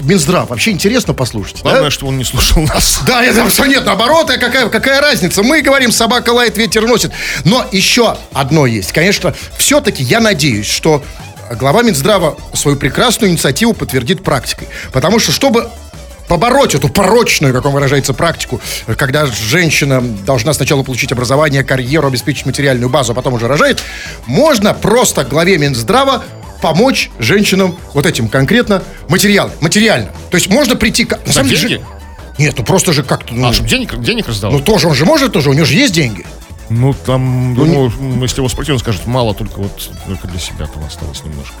[0.00, 0.46] Минздрава.
[0.46, 1.56] Вообще интересно послушать.
[1.64, 1.70] да?
[1.70, 3.00] Главное, что он не слушал нас.
[3.06, 5.42] Да, это все нет, наоборот, а какая, какая разница?
[5.42, 7.10] Мы говорим, собака лает, ветер носит.
[7.44, 8.92] Но еще одно есть.
[8.92, 11.02] Конечно, все-таки я надеюсь, что
[11.58, 14.68] глава Минздрава свою прекрасную инициативу подтвердит практикой.
[14.92, 15.68] Потому что, чтобы
[16.28, 18.60] побороть эту порочную, как он выражается, практику,
[18.96, 23.82] когда женщина должна сначала получить образование, карьеру, обеспечить материальную базу, а потом уже рожает,
[24.26, 26.22] можно просто главе Минздрава
[26.60, 30.10] помочь женщинам вот этим конкретно материал, материально.
[30.30, 31.04] То есть можно прийти...
[31.04, 31.84] к- На самом деле,
[32.38, 33.34] нет, ну просто же как-то...
[33.34, 34.52] Ну, А, чтобы денег, денег раздал?
[34.52, 36.24] ну, тоже, он же может тоже, у него же есть деньги.
[36.70, 40.66] Ну, там, думаю, м, если его спросить, он скажет, мало, только вот только для себя
[40.66, 41.54] там осталось немножко.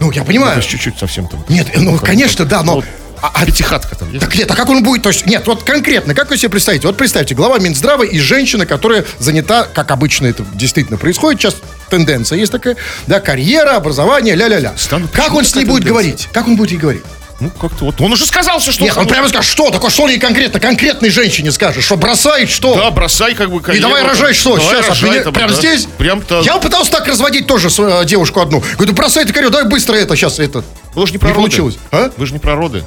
[0.00, 0.56] Ну, я понимаю.
[0.56, 1.44] есть чуть-чуть совсем там.
[1.48, 2.76] Нет, ну, конечно, да, но...
[2.76, 2.84] Вот
[3.22, 4.24] А- а- Пятихатка там есть?
[4.24, 5.02] Так нет, а как он будет?
[5.02, 6.86] То есть, нет, вот конкретно, как вы себе представите?
[6.86, 11.56] Вот представьте, глава Минздрава и женщина, которая занята, как обычно это действительно происходит, сейчас
[11.88, 12.76] тенденция есть такая,
[13.06, 14.74] да, карьера, образование, ля-ля-ля.
[14.76, 15.90] Стану- Как он с ней будет тенденция?
[15.90, 16.28] говорить?
[16.32, 17.02] Как он будет ей говорить?
[17.38, 18.00] Ну, как-то вот.
[18.00, 18.82] Он уже сказал все, что...
[18.82, 22.48] Нет, он прямо скажет, что такое, что он ей конкретно, конкретной женщине скажет, что бросает,
[22.48, 22.74] что?
[22.74, 24.56] Да, бросай как бы И карьеру, давай рожай что?
[24.56, 25.54] Давай Сейчас, рожай от меня- там, прям да.
[25.56, 25.86] здесь?
[25.98, 26.40] Прям-то...
[26.46, 28.60] Я пытался так разводить тоже э, девушку одну.
[28.60, 30.64] Говорю, «Да бросай это карьеру, давай быстро это, сейчас это.
[30.94, 31.42] Вы же не про Не роды.
[31.42, 31.76] получилось.
[31.92, 32.10] А?
[32.16, 32.82] Вы же не про роды.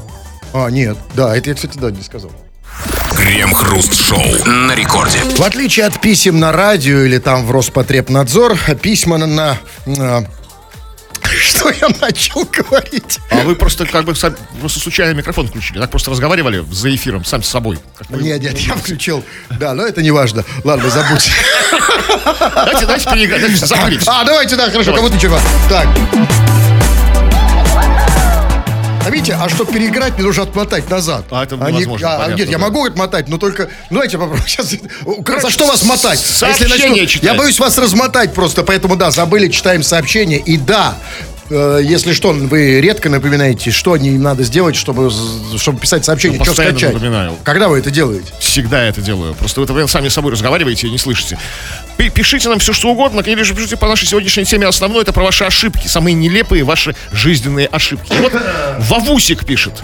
[0.53, 2.31] А, нет, да, это я, кстати, да, не сказал.
[3.15, 5.19] Крем-хруст-шоу на рекорде.
[5.37, 9.27] В отличие от писем на радио или там в Роспотребнадзор, письма на...
[9.27, 10.25] на, на-
[11.29, 13.19] Что я начал говорить?
[13.29, 15.79] А вы просто как бы сам- просто случайно микрофон включили.
[15.79, 17.77] Так просто разговаривали за эфиром, сам с собой.
[17.97, 19.23] Как вы- Нет, нет, я включил.
[19.59, 20.43] Да, но это не важно.
[20.63, 21.31] Ладно, забудьте.
[22.55, 23.05] Давайте, давайте.
[23.05, 23.99] Давайте забыли.
[24.07, 25.01] А, давайте, да, хорошо, Давай.
[25.01, 25.39] кого ты чего?
[25.67, 25.87] Так.
[29.05, 31.25] А видите, а чтобы переиграть, мне нужно отмотать назад.
[31.31, 32.63] А, это не- невозможно, а, понятно, нет, я да.
[32.63, 33.63] могу отмотать, но только...
[33.89, 34.43] Ну, давайте попробуем.
[34.47, 34.75] Сейчас...
[35.41, 36.19] За что вас мотать?
[36.19, 37.23] А сообщения Если начну- читать.
[37.23, 40.37] Я боюсь вас размотать просто, поэтому, да, забыли, читаем сообщения.
[40.37, 40.95] И да,
[41.49, 45.09] э, если что, вы редко напоминаете, что не надо сделать, чтобы,
[45.57, 46.93] чтобы писать сообщение, Ну, что скачать.
[46.93, 47.35] напоминаю.
[47.43, 48.31] Когда вы это делаете?
[48.39, 49.33] Всегда это делаю.
[49.33, 51.37] Просто вы это сами с собой разговариваете и не слышите.
[51.99, 54.65] Пи- Пишите нам все, что угодно, или же пишите по нашей сегодняшней теме.
[54.65, 58.13] Основное это про ваши ошибки, самые нелепые ваши жизненные ошибки.
[58.13, 58.31] И вот
[58.79, 59.83] Вавусик пишет.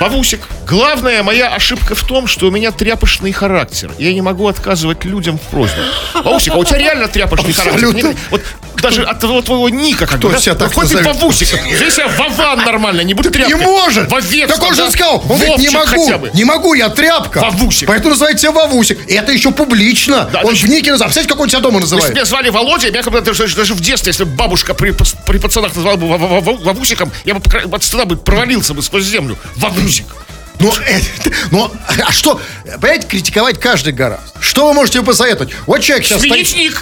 [0.00, 3.90] Вавусик Главная моя ошибка в том, что у меня тряпочный характер.
[3.98, 5.84] Я не могу отказывать людям в просьбах.
[6.22, 7.80] Вовусик, а у тебя реально тряпочный Абсолютно.
[8.02, 8.08] характер?
[8.10, 8.42] Не- Вот
[8.82, 10.40] даже от твоего, твоего ника как Кто бы, да?
[10.40, 11.06] себя так Хоть назовет?
[11.06, 11.48] Вовусик.
[11.74, 13.60] Здесь я Вован нормально, не буду Не тряпкой.
[13.66, 14.10] может!
[14.10, 14.90] Вовец, так он же да?
[14.90, 17.38] сказал, он говорит, не могу, не могу, я тряпка.
[17.40, 17.88] Вовусик.
[17.88, 18.98] Поэтому называет себя Вовусик.
[19.08, 20.28] И это еще публично.
[20.30, 21.14] Да, он значит- в нике называет.
[21.14, 22.08] Представляете, как он себя дома Если называет?
[22.10, 24.94] бы меня звали Володя, меня бы даже, даже в детстве, если бы бабушка при,
[25.26, 27.40] при пацанах назвала бы Во- Во- Во- Вовусиком, я бы
[27.74, 29.38] от стыда бы провалился бы сквозь землю.
[29.56, 30.04] Вовусик.
[30.60, 31.00] Ну, э,
[31.50, 31.70] ну,
[32.04, 32.40] а что,
[32.80, 34.26] понимаете, критиковать каждый гораздо.
[34.40, 35.52] Что вы можете посоветовать?
[35.66, 36.74] Вот человек сейчас Сменить стоит...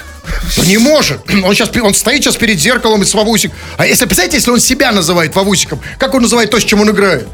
[0.57, 1.21] Да не может.
[1.31, 3.53] Он сейчас он стоит сейчас перед зеркалом и с Вовусик.
[3.77, 6.91] А если, представляете, если он себя называет Вовусиком, как он называет то, с чем он
[6.91, 7.29] играет?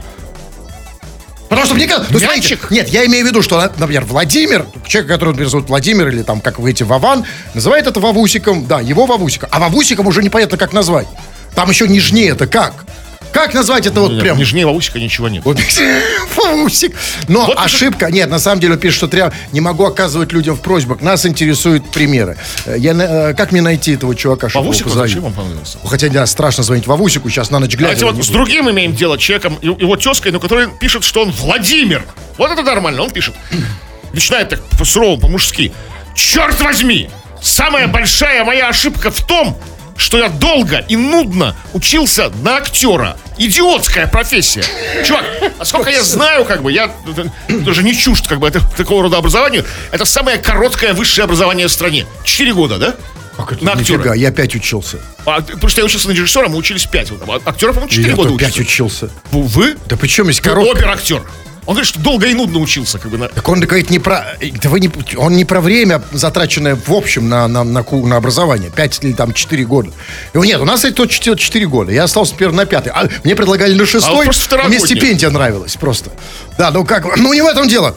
[1.49, 5.11] Потому что мне кажется, ну, смотрите, нет, я имею в виду, что, например, Владимир, человек,
[5.11, 9.05] которого, например, зовут Владимир, или там, как вы эти, Вован, называет это Вовусиком, да, его
[9.05, 9.51] Вовусиком.
[9.53, 11.07] А Вовусиком уже непонятно, как назвать.
[11.55, 12.87] Там еще нежнее это как?
[13.33, 14.37] Как назвать это вот прям?
[14.37, 15.45] Нижнее Вовусика ничего нет.
[15.45, 16.95] Вот, Фаусик.
[17.29, 20.61] Но Вот ошибка, нет, на самом деле пишет, что тря- не могу оказывать людям в
[20.61, 21.01] просьбах.
[21.01, 22.37] Нас интересуют примеры.
[22.67, 25.11] Э, Я, э, как мне найти этого чувака, чтобы его Вовусик, позовить?
[25.15, 25.79] зачем он понадобился?
[25.85, 27.99] Хотя, да, страшно звонить Вовусику, сейчас на ночь глядя.
[28.01, 32.05] Давайте вот с другим имеем дело, человеком, его тезкой, но который пишет, что он Владимир.
[32.39, 33.35] Вот это нормально, он пишет.
[34.13, 35.73] Начинает так по-суровому, по-мужски.
[36.15, 37.09] Черт возьми!
[37.41, 39.59] Самая большая моя ошибка в том,
[39.97, 43.17] что я долго и нудно учился на актера.
[43.39, 44.65] Идиотская профессия.
[45.05, 45.25] Чувак,
[45.59, 46.93] а сколько я знаю, как бы, я
[47.49, 49.65] даже не чужд, как бы, это, такого рода образованию.
[49.91, 52.07] Это самое короткое высшее образование в стране.
[52.25, 52.95] Четыре года, да?
[53.37, 53.65] Как это?
[53.65, 53.99] на актера.
[53.99, 54.99] Нифига, я опять учился.
[55.25, 57.11] А, потому что я учился на режиссера, мы учились пять.
[57.11, 58.61] Вот, а актеров, по-моему, четыре года опять учатся.
[58.61, 59.11] учился.
[59.31, 59.77] Вы?
[59.89, 60.79] Да причем есть коробка?
[60.79, 61.23] Опер-актер.
[61.65, 63.29] Он говорит, что долго и нудно учился, как бы на.
[63.29, 64.37] Так он говорит не про...
[64.61, 68.71] Да вы не, он не про время, затраченное в общем на, на, на, на образование.
[68.71, 69.93] Пять или там четыре года.
[70.35, 71.93] Его нет, у нас это четыре года.
[71.93, 72.91] Я остался, например, на пятый.
[72.93, 74.23] А мне предлагали на шестой.
[74.23, 76.11] А просто мне стипендия нравилась просто.
[76.59, 77.17] Да, ну как...
[77.17, 77.95] Ну не в этом дело.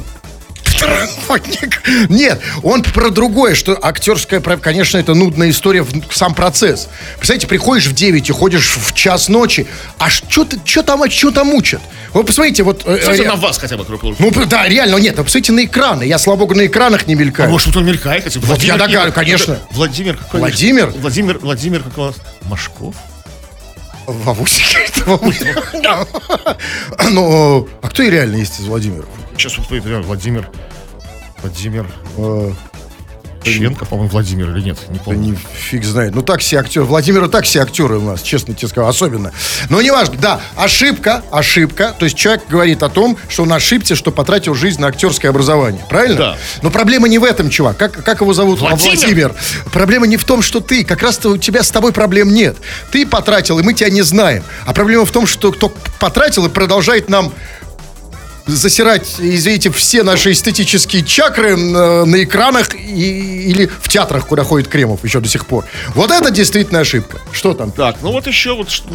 [0.75, 1.81] Второгодник.
[2.09, 6.89] Нет, он про другое, что актерская, конечно, это нудная история, в сам процесс.
[7.17, 11.81] Представляете, приходишь в 9 и ходишь в час ночи, а что там, что там учат?
[12.13, 12.83] Вы посмотрите, вот...
[12.85, 14.15] э, Кстати, э, на вас хотя бы круглый.
[14.19, 16.03] ну, да, реально, нет, вы посмотрите на экраны.
[16.03, 17.49] Я, слава богу, на экранах не мелькаю.
[17.49, 18.43] А может, вот он мелькает, кстати.
[18.45, 19.59] Вот я догадываюсь, конечно.
[19.71, 20.39] Владимир какой?
[20.39, 20.87] Владимир?
[20.97, 22.15] Владимир, Владимир, как у вас?
[22.43, 22.95] Машков?
[24.07, 24.65] Вовусик.
[27.09, 29.09] Ну, а кто и реально есть из Владимиров?
[29.37, 30.49] Сейчас вот Владимир.
[31.41, 31.87] Владимир.
[32.17, 32.51] Э,
[33.43, 34.77] Ченко, по-моему, Владимир или нет?
[34.89, 35.19] Не Да помню.
[35.31, 36.15] не фиг знает.
[36.15, 36.85] Ну, так все актеры.
[36.85, 39.31] Владимир и так все актеры у нас, честно тебе скажу, особенно.
[39.69, 41.93] Но неважно, да, ошибка, ошибка.
[41.99, 45.85] То есть человек говорит о том, что он ошибся, что потратил жизнь на актерское образование.
[45.89, 46.17] Правильно?
[46.17, 46.37] Да.
[46.63, 47.77] Но проблема не в этом, чувак.
[47.77, 48.59] Как, как его зовут?
[48.63, 49.35] А, Владимир.
[49.71, 50.83] Проблема не в том, что ты.
[50.83, 52.57] Как раз-то у тебя с тобой проблем нет.
[52.91, 54.43] Ты потратил, и мы тебя не знаем.
[54.65, 57.31] А проблема в том, что кто потратил и продолжает нам
[58.47, 64.67] засирать, извините, все наши эстетические чакры на, на экранах и- или в театрах, куда ходит
[64.67, 65.65] Кремов еще до сих пор.
[65.95, 67.19] Вот это действительно ошибка.
[67.31, 67.71] Что там?
[67.71, 68.89] Так, ну вот еще вот что.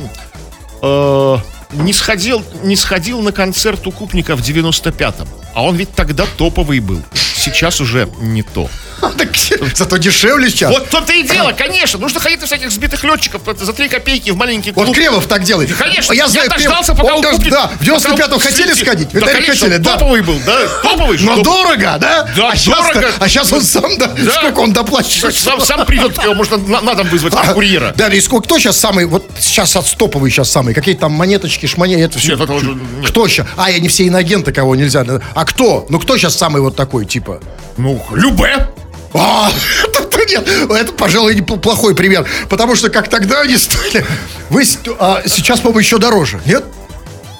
[0.83, 5.29] э, не сходил, не сходил на концерт у Купника в 95-м.
[5.55, 7.03] А он ведь тогда топовый был.
[7.37, 8.69] Сейчас уже не то.
[9.17, 9.31] Так,
[9.75, 10.71] Зато дешевле сейчас.
[10.71, 11.99] Вот то-то и дело, конечно.
[11.99, 14.87] Нужно ходить на всяких сбитых летчиков за 3 копейки в маленький клуб.
[14.87, 15.75] Вот Кремов так делает.
[15.75, 17.51] Конечно, Я знаю, Кремов- дождался, пока он он купит.
[17.51, 19.09] Да, в 95-м пока он хотели сходить?
[19.13, 19.93] Да, конечно, хотели, да.
[19.97, 21.19] топовый был, да, топовый.
[21.21, 22.29] Но что- дорого, да?
[22.37, 23.11] Да, а дорого.
[23.19, 24.33] а сейчас он сам, да, Да.
[24.33, 25.35] сколько он доплачивает?
[25.35, 27.93] Сам, сам придет, можно на, на дом вызвать, А, курьера.
[27.97, 32.03] Да, и сколько, кто сейчас самый, вот сейчас отстоповый сейчас самый, какие-то там монеточки, шмане,
[32.03, 32.33] это все.
[32.33, 33.09] Нет, это уже нет.
[33.09, 33.47] Кто сейчас?
[33.57, 35.05] А, я не все иноагенты, кого нельзя.
[35.41, 35.87] А кто?
[35.89, 37.41] Ну, кто сейчас самый вот такой, типа?
[37.79, 38.69] Ну, Любе.
[39.15, 39.51] А,
[39.89, 42.27] это, нет, это, пожалуй, не плохой пример.
[42.51, 44.05] Потому что как тогда они стоили,
[44.51, 44.65] вы
[44.99, 46.63] а, сейчас, по-моему, еще дороже, нет?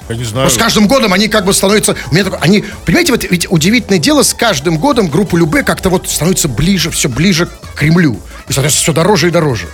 [0.09, 0.45] Я не знаю.
[0.45, 1.95] Но с каждым годом они как бы становятся...
[2.09, 5.91] У меня такое, они, понимаете, вот ведь удивительное дело, с каждым годом группа Любе как-то
[5.91, 8.19] вот становится ближе, все ближе к Кремлю.
[8.49, 9.67] И, соответственно, все дороже и дороже.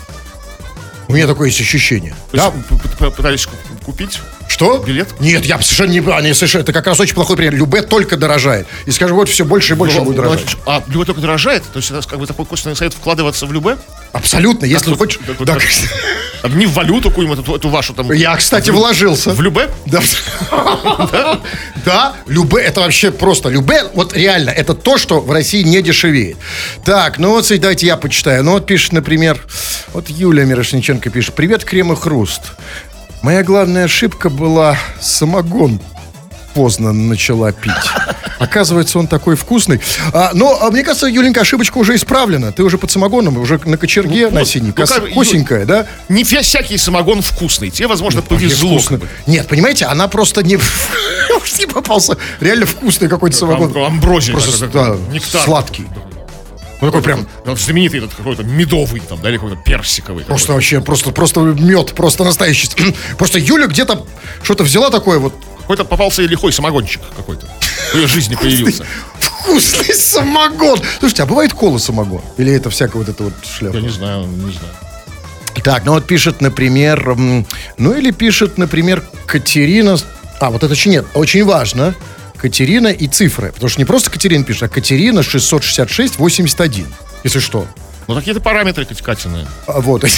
[1.08, 2.14] У меня такое есть ощущение.
[2.32, 2.54] То
[3.00, 4.20] п- пытались ку- купить?
[4.48, 4.78] Что?
[4.80, 5.20] Билет?
[5.20, 6.00] Нет, я совершенно не...
[6.28, 7.54] не совершенно, это как раз очень плохой пример.
[7.54, 8.68] Любе только дорожает.
[8.86, 10.58] И, скажем, вот все больше и больше Ну, будет ну, дорожать.
[10.66, 11.64] А Любе только дорожает?
[11.64, 13.78] То есть это как бы такой косвенный совет вкладываться в Любе?
[14.14, 14.66] Абсолютно.
[14.66, 15.20] Если вот- хочешь...
[15.26, 18.12] так вот Да, как- Не в валюту какую-нибудь, эту, эту вашу там.
[18.12, 19.32] Я, кстати, вложился.
[19.32, 19.70] В Любе?
[19.86, 20.02] Да.
[21.86, 26.38] Да, Любе, это вообще просто Любе, вот реально, это то, что в России не дешевеет.
[26.84, 28.44] Так, ну вот, давайте я почитаю.
[28.44, 29.40] Ну вот пишет, например,
[29.94, 31.36] вот Юлия Мирошниченко пишет.
[31.36, 32.42] Привет, Крем и Хруст.
[33.22, 35.80] Моя главная ошибка была самогон
[36.54, 37.72] поздно начала пить.
[38.40, 39.80] Оказывается, он такой вкусный.
[40.14, 42.52] А, но, а, мне кажется, Юленька, ошибочка уже исправлена.
[42.52, 44.68] Ты уже под самогоном, уже на кочерге, на вот, синей.
[44.68, 45.88] ну, Кос- как Косенькая, да?
[46.10, 47.70] Не вся- всякий самогон вкусный.
[47.70, 48.70] Тебе, возможно, повезло.
[48.72, 49.00] Вкусно.
[49.00, 49.14] как бы.
[49.28, 50.58] Нет, понимаете, она просто не...
[51.60, 52.18] не попался.
[52.40, 53.72] Реально вкусный какой-то самогон.
[53.76, 54.34] Ам- Амброзия.
[54.34, 55.42] Просто, да, нектар.
[55.42, 55.86] сладкий.
[56.82, 57.28] Ну, такой прям...
[57.46, 60.24] Вот знаменитый этот какой-то медовый там, да, или какой-то персиковый.
[60.24, 60.54] Просто какой-то.
[60.54, 62.70] вообще, просто, просто мед, просто настоящий.
[63.18, 64.06] Просто Юля где-то
[64.44, 67.48] что-то взяла такое вот Какой-то попался и лихой самогончик какой-то.
[67.92, 68.86] В ее жизни появился.
[69.20, 70.80] вкусный самогон.
[71.00, 72.22] Слушайте, а бывает кола самогон?
[72.38, 73.76] Или это всякая вот эта вот шляпа?
[73.76, 74.74] Я не знаю, не знаю.
[75.64, 79.98] Так, ну вот пишет, например, ну или пишет, например, Катерина.
[80.40, 81.96] А, вот это очень нет, очень важно.
[82.38, 83.52] Катерина и цифры.
[83.52, 86.88] Потому что не просто Катерина пишет, а Катерина 666 81.
[87.24, 87.68] Если что.
[88.08, 89.46] Ну, какие-то параметры Катины.
[89.68, 90.04] А, Вот.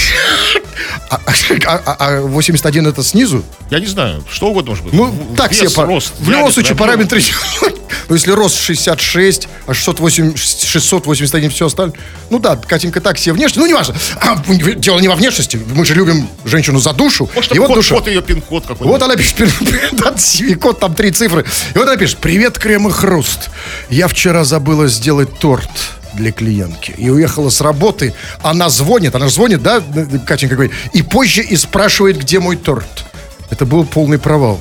[1.10, 1.20] А,
[1.66, 3.44] а- а- а 81 это снизу?
[3.68, 4.94] Я не знаю, что угодно может быть.
[4.94, 5.70] Ну, так вес, все.
[5.80, 7.20] по- рост, в любом случае, параметры...
[8.10, 11.96] Ну, если рост 66, а 608, 681 все остальное.
[12.28, 13.62] Ну да, Катенька так себе внешне.
[13.62, 13.94] Ну, не важно.
[14.20, 15.60] А, дело не во внешности.
[15.72, 17.30] Мы же любим женщину за душу.
[17.32, 17.94] Может, и вот код, душа.
[17.94, 18.84] код ее пин-код какой-то.
[18.90, 19.36] Вот она пишет,
[19.92, 20.12] да,
[20.60, 21.44] код там три цифры.
[21.72, 23.48] И вот она пишет, привет, крем и хруст.
[23.90, 25.70] Я вчера забыла сделать торт
[26.14, 26.92] для клиентки.
[26.98, 28.12] И уехала с работы.
[28.42, 29.80] Она звонит, она же звонит, да,
[30.26, 33.04] Катенька говорит, и позже и спрашивает, где мой торт.
[33.50, 34.60] Это был полный провал.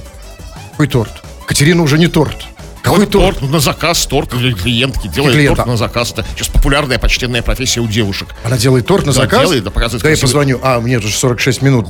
[0.74, 1.24] Какой торт?
[1.48, 2.46] Катерина уже не торт.
[2.90, 3.36] Какой торт?
[3.36, 3.42] торт?
[3.42, 5.08] Ну, на заказ торт для клиентки.
[5.08, 5.58] Делает клиента.
[5.58, 6.12] торт на заказ.
[6.12, 8.30] Это сейчас популярная, почтенная профессия у девушек.
[8.44, 9.42] Она делает торт на Да, заказ?
[9.42, 10.60] делает, да, показывает Да я позвоню.
[10.64, 11.88] А, мне уже 46 минут.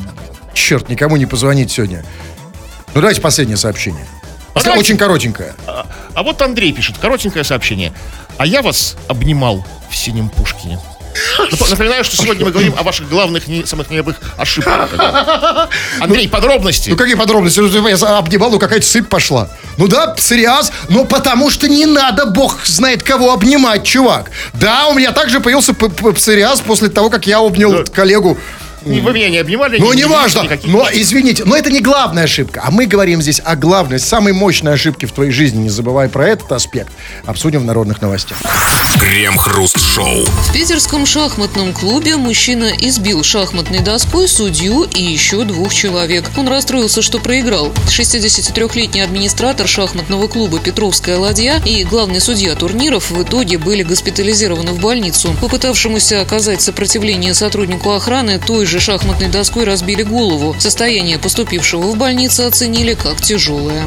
[0.53, 2.03] Черт, никому не позвонить сегодня.
[2.93, 4.05] Ну, давайте последнее сообщение.
[4.53, 4.79] А давайте.
[4.79, 5.53] Очень коротенькое.
[5.67, 7.93] А, а вот Андрей пишет, коротенькое сообщение.
[8.37, 10.79] А я вас обнимал в синем Пушкине.
[11.51, 14.89] Нап- Напоминаю, что сегодня мы говорим о ваших главных, не, самых необых ошибках.
[15.99, 16.89] Андрей, подробности.
[16.89, 17.59] Ну, какие подробности?
[17.59, 19.49] Ну, Я обнимал, ну, какая-то сыпь пошла.
[19.77, 24.31] Ну да, псориаз, но потому что не надо, бог знает кого обнимать, чувак.
[24.53, 28.37] Да, у меня также появился псориаз после того, как я обнял коллегу.
[28.85, 29.77] Не- Вы меня не обнимали?
[29.79, 30.41] Ну, не не важно.
[30.43, 32.61] никаких- Но, извините, но это не главная ошибка.
[32.65, 35.59] А мы говорим здесь о главной, самой мощной ошибке в твоей жизни.
[35.63, 36.91] Не забывай про этот аспект.
[37.25, 38.37] Обсудим в народных новостях.
[38.99, 40.25] Крем-хруст-шоу.
[40.25, 46.25] В питерском шахматном клубе мужчина избил шахматной доской судью и еще двух человек.
[46.37, 47.71] Он расстроился, что проиграл.
[47.89, 54.79] 63-летний администратор шахматного клуба «Петровская ладья» и главный судья турниров в итоге были госпитализированы в
[54.79, 55.35] больницу.
[55.41, 60.55] Попытавшемуся оказать сопротивление сотруднику охраны той же шахматной доской разбили голову.
[60.59, 63.83] Состояние поступившего в больницу оценили как тяжелое.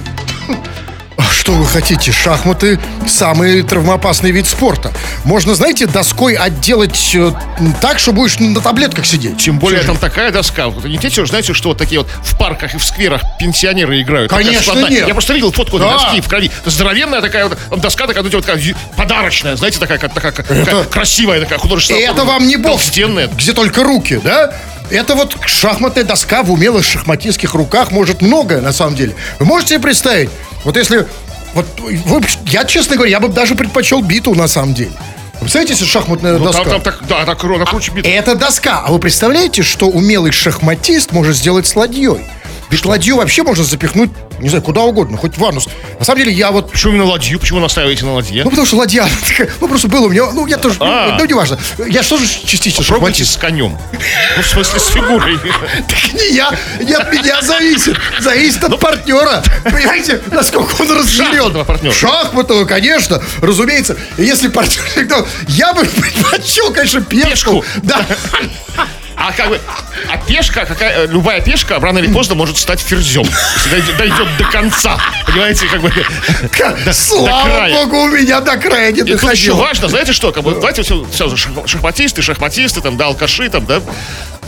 [1.18, 2.10] А Что вы хотите?
[2.10, 4.92] Шахматы– самый травмоопасный вид спорта.
[5.24, 7.32] Можно, знаете, доской отделать э,
[7.80, 9.36] так, что будешь на таблетках сидеть.
[9.38, 10.68] Тем более Всю там такая доска.
[10.68, 14.00] Вот не те, что, знаете, что вот такие вот в парках и в скверах пенсионеры
[14.00, 14.30] играют.
[14.30, 14.90] Такая Конечно, складная.
[14.90, 15.06] нет.
[15.08, 15.98] Я просто видел фотку этой Да.
[15.98, 16.50] доски в крови.
[16.60, 20.84] Это здоровенная такая вот доска, такая, ну, вот такая подарочная, знаете, такая, как- такая, такая
[20.84, 22.10] красивая, такая И художественная.
[22.10, 24.54] это вам не бог, где только руки, да?
[24.92, 29.14] Это вот шахматная доска в умелых шахматистских руках может многое, на самом деле.
[29.38, 30.30] Вы можете себе представить?
[30.64, 31.06] Вот если...
[31.54, 34.92] Вот вы, я, честно говоря, я бы даже предпочел биту, на самом деле.
[35.34, 36.62] Вы представляете, если шахматная Ну, доска?
[36.64, 38.06] там, там так, да, так, ро- накруче бит.
[38.06, 38.82] Это доска.
[38.86, 42.24] А вы представляете, что умелый шахматист может сделать с ладьей?
[42.72, 44.08] Ведь ладью вообще можно запихнуть,
[44.40, 45.68] не знаю, куда угодно, хоть в анус.
[45.98, 47.38] На самом деле, я вот Почему именно ладью?
[47.38, 48.44] Почему настаиваете на ладье?
[48.44, 49.06] ну, потому что ладья,
[49.60, 51.16] ну, просто было у меня, ну, я тоже, ну, А.
[51.18, 51.58] ну, неважно.
[51.86, 53.32] Я что же частично Пробуйте шахматист?
[53.34, 53.76] с конем.
[54.36, 55.38] Ну, в смысле, с фигурой.
[55.86, 57.98] Так не я, не от меня зависит.
[58.20, 59.42] Зависит от партнера.
[59.64, 61.06] Понимаете, насколько он.
[61.06, 61.92] Шахматного партнера.
[61.92, 63.98] Шахматного, конечно, разумеется.
[64.16, 67.02] Если партнер, я бы предпочел, конечно.
[67.02, 67.62] Пешку.
[67.82, 68.06] Да.
[69.24, 69.60] А как бы,
[70.08, 73.22] а пешка, какая, любая пешка рано или поздно может стать ферзем,
[73.70, 74.98] если дойдет, до конца.
[75.26, 75.92] Понимаете, как бы.
[76.84, 77.74] до Слава края.
[77.74, 79.56] богу, у меня до края не И тут еще доходило.
[79.60, 83.64] важно, знаете что, как бы, давайте все, все шах- шахматисты, шахматисты, там, да, алкаши, там,
[83.64, 83.80] да.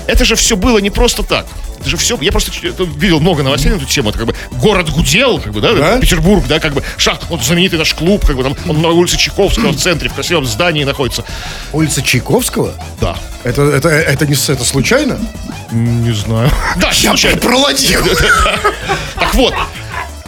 [0.06, 1.46] Это же все было не просто так.
[1.80, 2.50] Это же все, я просто
[2.96, 4.10] видел много новостей на эту тему.
[4.10, 5.98] Это как бы город гудел, как бы, да, Да?
[5.98, 9.16] Петербург, да, как бы шах, вот знаменитый наш клуб, как бы там, он на улице
[9.16, 11.24] Чайковского в центре, в красивом здании находится.
[11.72, 12.72] Улица Чайковского?
[13.00, 13.16] Да.
[13.42, 15.18] Это, это, это не это случайно?
[15.72, 16.50] Не знаю.
[16.76, 17.40] Да, случайно.
[17.40, 18.02] про ладью.
[19.16, 19.54] Так вот,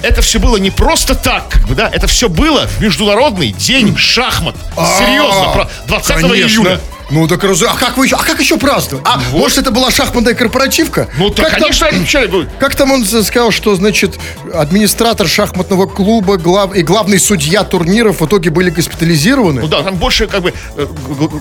[0.02, 3.96] это все было не просто так, как бы, да, это все было в Международный день
[3.96, 4.56] шахмат.
[4.98, 6.34] Серьезно, про 20 Конечно.
[6.34, 6.80] июля.
[7.08, 7.66] Ну так разу...
[7.68, 8.16] А как вы еще?
[8.16, 9.06] А как еще праздновать?
[9.08, 11.08] А может это была шахматная корпоративка?
[11.18, 12.48] Ну, да, Как там- конечно, отвечали бы.
[12.58, 14.18] Как там он сказал, что, значит,
[14.52, 16.74] администратор шахматного клуба глав...
[16.74, 19.60] и главный судья турниров в итоге были госпитализированы?
[19.62, 20.86] Ну да, там больше как бы э,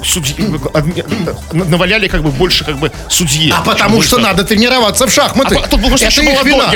[0.03, 0.35] судьи,
[0.73, 1.03] адми-
[1.51, 3.51] э, наваляли как бы больше как бы судьи.
[3.55, 5.55] А потому что надо тренироваться в шахматы.
[5.55, 6.71] А по- тут просто Это их вина.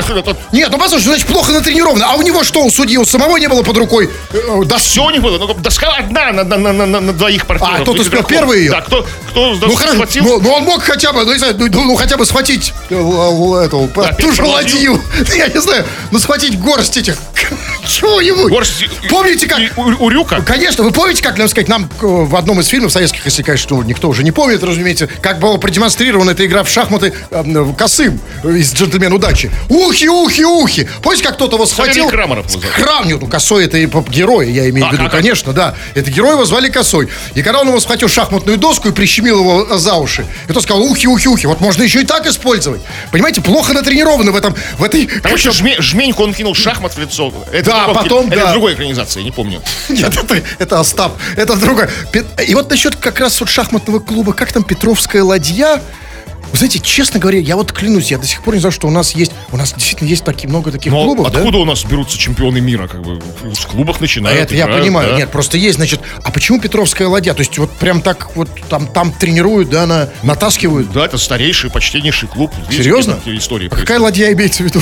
[0.52, 2.04] Нет, ну послушай, значит, плохо натренированы.
[2.04, 4.90] А у него что, у судьи, у самого не было под рукой э, доски?
[4.90, 7.82] Все у них было, ну доска одна на, на, на, на, на двоих партнеров.
[7.82, 8.72] А, тот успел первый ее?
[8.72, 11.40] Да, кто, кто с Ну хорошо, схватил, ну, ну, он мог хотя бы, ну, не
[11.40, 15.02] знаю, ну, ну, хотя бы схватить э, л- эту, Да, ту же ладью.
[15.36, 17.18] Я не знаю, ну схватить горсть этих
[17.88, 18.52] чего-нибудь.
[18.52, 19.60] горсть Помните как?
[19.78, 20.42] у- урюка.
[20.42, 23.76] Конечно, вы помните, как, нам сказать, нам э, в одном из фильмов советских, если, конечно,
[23.86, 28.20] никто уже не помнит, разумеете, как была продемонстрирована эта игра в шахматы э, э, косым
[28.44, 29.52] э, из «Джентльмен удачи».
[29.70, 30.88] Ухи, ухи, ухи.
[31.02, 32.08] Помните, как кто-то его схватил?
[32.10, 33.78] Крам, нет, ну косой это
[34.10, 35.12] герой, я имею в А, виду, как?
[35.14, 35.76] конечно, да.
[35.96, 37.08] Это герой его звали косой.
[37.36, 40.64] И когда он его схватил шахматную доску и прищемил его э, за уши, и тот
[40.64, 41.46] сказал, ухи, ухи, ухи.
[41.48, 42.82] Вот можно еще и так использовать.
[43.12, 45.02] Понимаете, плохо натренированы в этом, в этой...
[45.34, 47.34] Еще жме- жменьку он кинул шахмат в лицо.
[47.52, 48.28] Это Да, в другом потом.
[48.32, 48.52] Это да.
[48.52, 49.62] другой экранизации, не помню.
[49.90, 51.90] Нет, это, это Остап, это другое.
[52.12, 55.82] Пе- И вот насчет как раз вот шахматного клуба, как там Петровская ладья,
[56.52, 58.92] вы знаете, честно говоря, я вот клянусь, я до сих пор не знаю, что у
[58.92, 61.40] нас есть, у нас действительно есть такие много таких Но клубов, да?
[61.40, 62.88] откуда у нас берутся чемпионы мира?
[62.88, 64.40] Как бы в клубах А начинают.
[64.40, 65.18] это я играют, понимаю, да.
[65.18, 67.34] нет, просто есть, значит, а почему Петровская ладья?
[67.34, 70.92] То есть вот прям так вот там, там тренируют, да, на, натаскивают?
[70.92, 72.52] Да, это старейший, почтеннейший клуб.
[72.68, 73.16] Видите, Серьезно?
[73.16, 74.82] какие истории А какая ладья имеется в виду?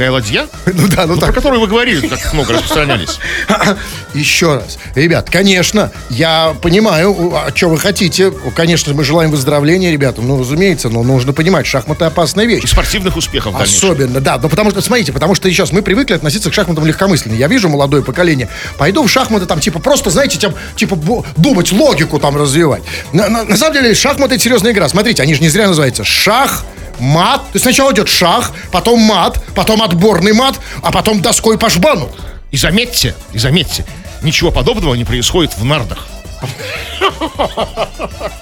[0.00, 0.48] Какая ладья?
[0.72, 1.34] Ну да, ну Ну, про так.
[1.34, 3.18] которую вы говорили, как много распространялись.
[4.14, 4.78] Еще раз.
[4.94, 8.32] Ребят, конечно, я понимаю, а что вы хотите.
[8.56, 12.64] Конечно, мы желаем выздоровления ребятам, ну, разумеется, но нужно понимать, шахматы опасная вещь.
[12.64, 13.76] И спортивных успехов дальнейшем.
[13.90, 14.38] Особенно, да.
[14.42, 17.34] Ну, потому что, смотрите, потому что сейчас мы привыкли относиться к шахматам легкомысленно.
[17.34, 18.48] Я вижу молодое поколение,
[18.78, 20.96] пойду в шахматы, там, типа, просто, знаете, там, типа,
[21.36, 22.82] думать, логику там развивать.
[23.12, 24.88] На, на- на самом деле, шахматы это серьезная игра.
[24.88, 26.64] Смотрите, они же не зря называются шах,
[27.00, 27.42] мат.
[27.42, 32.10] То есть сначала идет шах, потом мат, потом отборный мат, а потом доской по жбану.
[32.50, 33.84] И заметьте, и заметьте,
[34.22, 36.06] ничего подобного не происходит в нардах.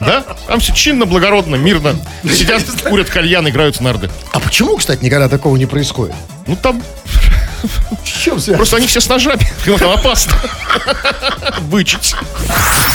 [0.01, 0.25] Да?
[0.47, 1.97] Там все чинно, благородно, мирно.
[2.25, 4.11] Сидят, курят кальян, играют в нарды.
[4.33, 6.15] А почему, кстати, никогда такого не происходит?
[6.47, 6.83] Ну там
[8.05, 8.57] чем связано?
[8.57, 9.47] просто они все с ножами.
[9.79, 10.33] Там опасно.
[11.61, 12.15] Вычить.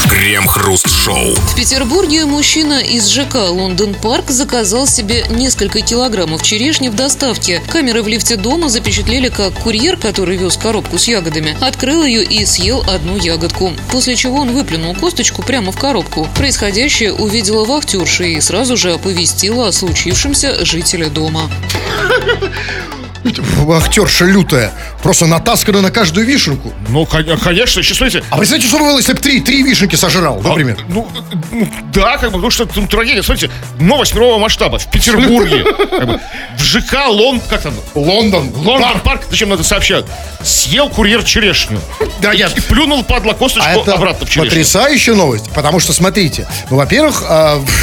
[0.09, 1.35] Крем-хруст-шоу.
[1.35, 7.61] В Петербурге мужчина из ЖК «Лондон Парк» заказал себе несколько килограммов черешни в доставке.
[7.69, 12.45] Камеры в лифте дома запечатлели, как курьер, который вез коробку с ягодами, открыл ее и
[12.45, 13.73] съел одну ягодку.
[13.91, 16.27] После чего он выплюнул косточку прямо в коробку.
[16.35, 21.49] Происходящее увидела вахтерша и сразу же оповестила о случившемся жителя дома.
[23.63, 24.71] Вахтерша лютая.
[25.01, 26.73] Просто натаскана на каждую вишенку.
[26.89, 28.23] Ну, кон- конечно, еще смотрите.
[28.29, 30.77] А знаете, что было, если бы три, три вишенки сожрал, а, например?
[30.89, 31.07] Ну,
[31.51, 33.23] ну, да, как бы, потому что там трагедия.
[33.23, 34.77] Смотрите, новость мирового масштаба.
[34.79, 36.19] В Петербурге, как бы,
[36.57, 38.51] в ЖК Лон, как там, Лондон.
[38.55, 40.05] Лондон парк, зачем надо сообщать?
[40.43, 41.79] Съел курьер черешню.
[42.21, 42.57] Да, и, нет.
[42.57, 44.49] и плюнул, падла, косточку А обратно в черешню.
[44.49, 47.63] потрясающая новость, потому что, смотрите, ну, во-первых, а,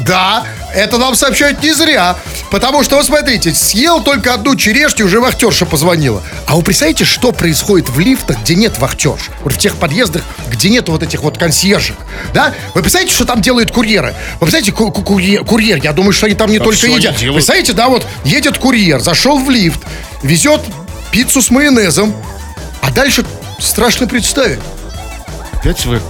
[0.00, 0.44] да,
[0.74, 2.16] это нам сообщают не зря,
[2.50, 6.22] потому что, вот смотрите, съел только одну черешню, уже вахтерша позвонила.
[6.46, 9.30] А вы представляете, что происходит в лифтах, где нет вахтерш?
[9.42, 11.96] Вот в тех подъездах, где нет вот этих вот консьержек,
[12.34, 12.54] да?
[12.74, 14.14] Вы представляете, что там делают курьеры?
[14.34, 17.16] Вы представляете, ку- ку- курьер, курьер, я думаю, что они там не Да только едят.
[17.16, 17.36] делают.
[17.36, 19.80] Представляете, да, вот едет курьер, зашел в лифт,
[20.22, 20.60] везет
[21.10, 22.14] пиццу с майонезом,
[22.82, 23.24] а дальше
[23.58, 24.58] страшно представить.
[25.52, 26.00] Опять вы.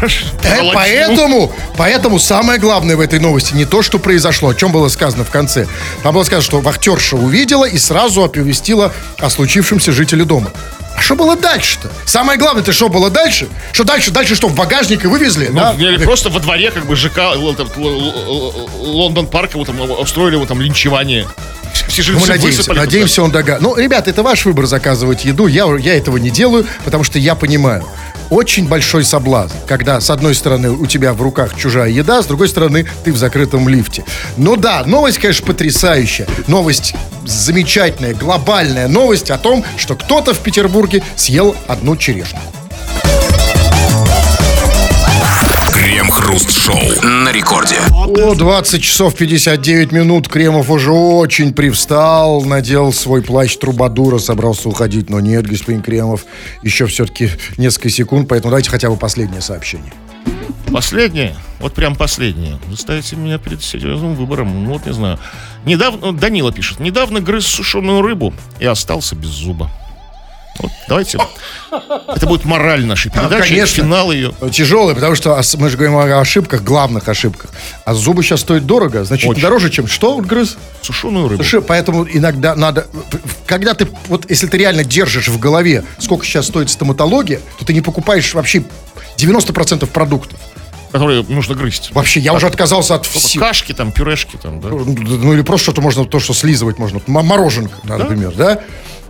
[0.00, 4.88] Э, поэтому, поэтому самое главное в этой новости не то, что произошло, о чем было
[4.88, 5.66] сказано в конце.
[6.02, 10.50] Там было сказано, что вахтерша увидела и сразу оповестила о случившемся жителе дома.
[10.96, 11.88] А что было дальше-то?
[12.06, 13.48] Самое главное, это что было дальше?
[13.72, 14.10] Что дальше?
[14.10, 15.46] Дальше что, в багажник и вывезли?
[15.46, 15.74] Ну, да?
[15.78, 20.60] или просто во дворе, как бы, ЖК там, Лондон парка вот там устроили вот там
[20.60, 21.24] линчевание.
[21.86, 23.58] Все Ну, жильцы Мы надеемся, высыпали надеемся, он дога...
[23.60, 25.46] Ну, ребята, это ваш выбор заказывать еду.
[25.46, 27.84] Я, я этого не делаю, потому что я понимаю.
[28.30, 32.48] Очень большой соблазн, когда с одной стороны у тебя в руках чужая еда, с другой
[32.48, 34.04] стороны ты в закрытом лифте.
[34.36, 36.26] Ну да, новость, конечно, потрясающая.
[36.46, 42.40] Новость замечательная, глобальная новость о том, что кто-то в Петербурге съел одну черешню.
[46.68, 47.08] Крем-хруст-шоу.
[47.08, 47.76] На рекорде.
[47.90, 50.28] О, 20 часов 59 минут.
[50.28, 55.08] Кремов уже очень привстал, надел свой плащ трубадура, собрался уходить.
[55.08, 56.24] Но нет, господин Кремов,
[56.62, 59.92] еще все-таки несколько секунд, поэтому давайте хотя бы последнее сообщение.
[60.72, 62.58] Последнее, вот прям последнее.
[62.66, 64.64] Вы ставите меня перед серьезным выбором.
[64.64, 65.18] Ну, вот не знаю.
[65.64, 66.80] Недавно, Данила пишет.
[66.80, 69.70] Недавно грыз сушеную рыбу и остался без зуба.
[70.58, 71.18] Вот Давайте.
[71.70, 73.48] Это будет мораль нашей передачи.
[73.48, 73.84] конечно.
[73.84, 74.32] Финал ее.
[74.52, 77.50] Тяжелый, потому что мы же говорим о ошибках, главных ошибках.
[77.84, 79.42] А зубы сейчас стоят дорого, значит, Очень.
[79.42, 80.56] дороже, чем что он грыз?
[80.82, 81.42] Сушеную рыбу.
[81.42, 82.86] Слушай, поэтому иногда надо...
[83.46, 83.88] Когда ты...
[84.08, 88.34] Вот если ты реально держишь в голове, сколько сейчас стоит стоматология, то ты не покупаешь
[88.34, 88.64] вообще
[89.16, 90.38] 90% продуктов.
[90.90, 91.90] Которые нужно грызть.
[91.92, 93.44] Вообще, я уже отказался от всего.
[93.44, 94.70] Кашки там, пюрешки там, да?
[94.70, 97.00] Ну или просто что-то можно, то, что слизывать можно.
[97.06, 98.60] Мороженка, да, например, да?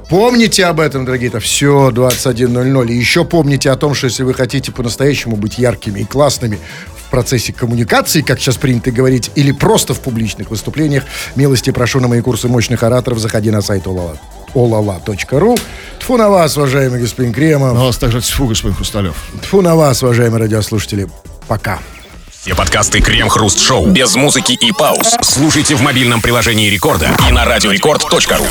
[0.09, 2.89] Помните об этом, дорогие, это все 21.00.
[2.91, 6.59] И еще помните о том, что если вы хотите по-настоящему быть яркими и классными
[7.07, 11.05] в процессе коммуникации, как сейчас принято говорить, или просто в публичных выступлениях,
[11.37, 14.17] милости прошу на мои курсы мощных ораторов, заходи на сайт olala-
[14.55, 15.61] olala.ru.
[16.01, 17.75] Тфу на вас, уважаемый господин Кремов.
[17.75, 19.15] На вас также тьфу, господин Хрусталев.
[19.43, 21.07] Тфу на вас, уважаемые радиослушатели.
[21.49, 21.81] Пока.
[22.31, 25.17] Все подкасты Крем-Хруст Шоу без музыки и пауз.
[25.23, 28.47] Слушайте в мобильном приложении Рекорда и на радиорекорд.ру.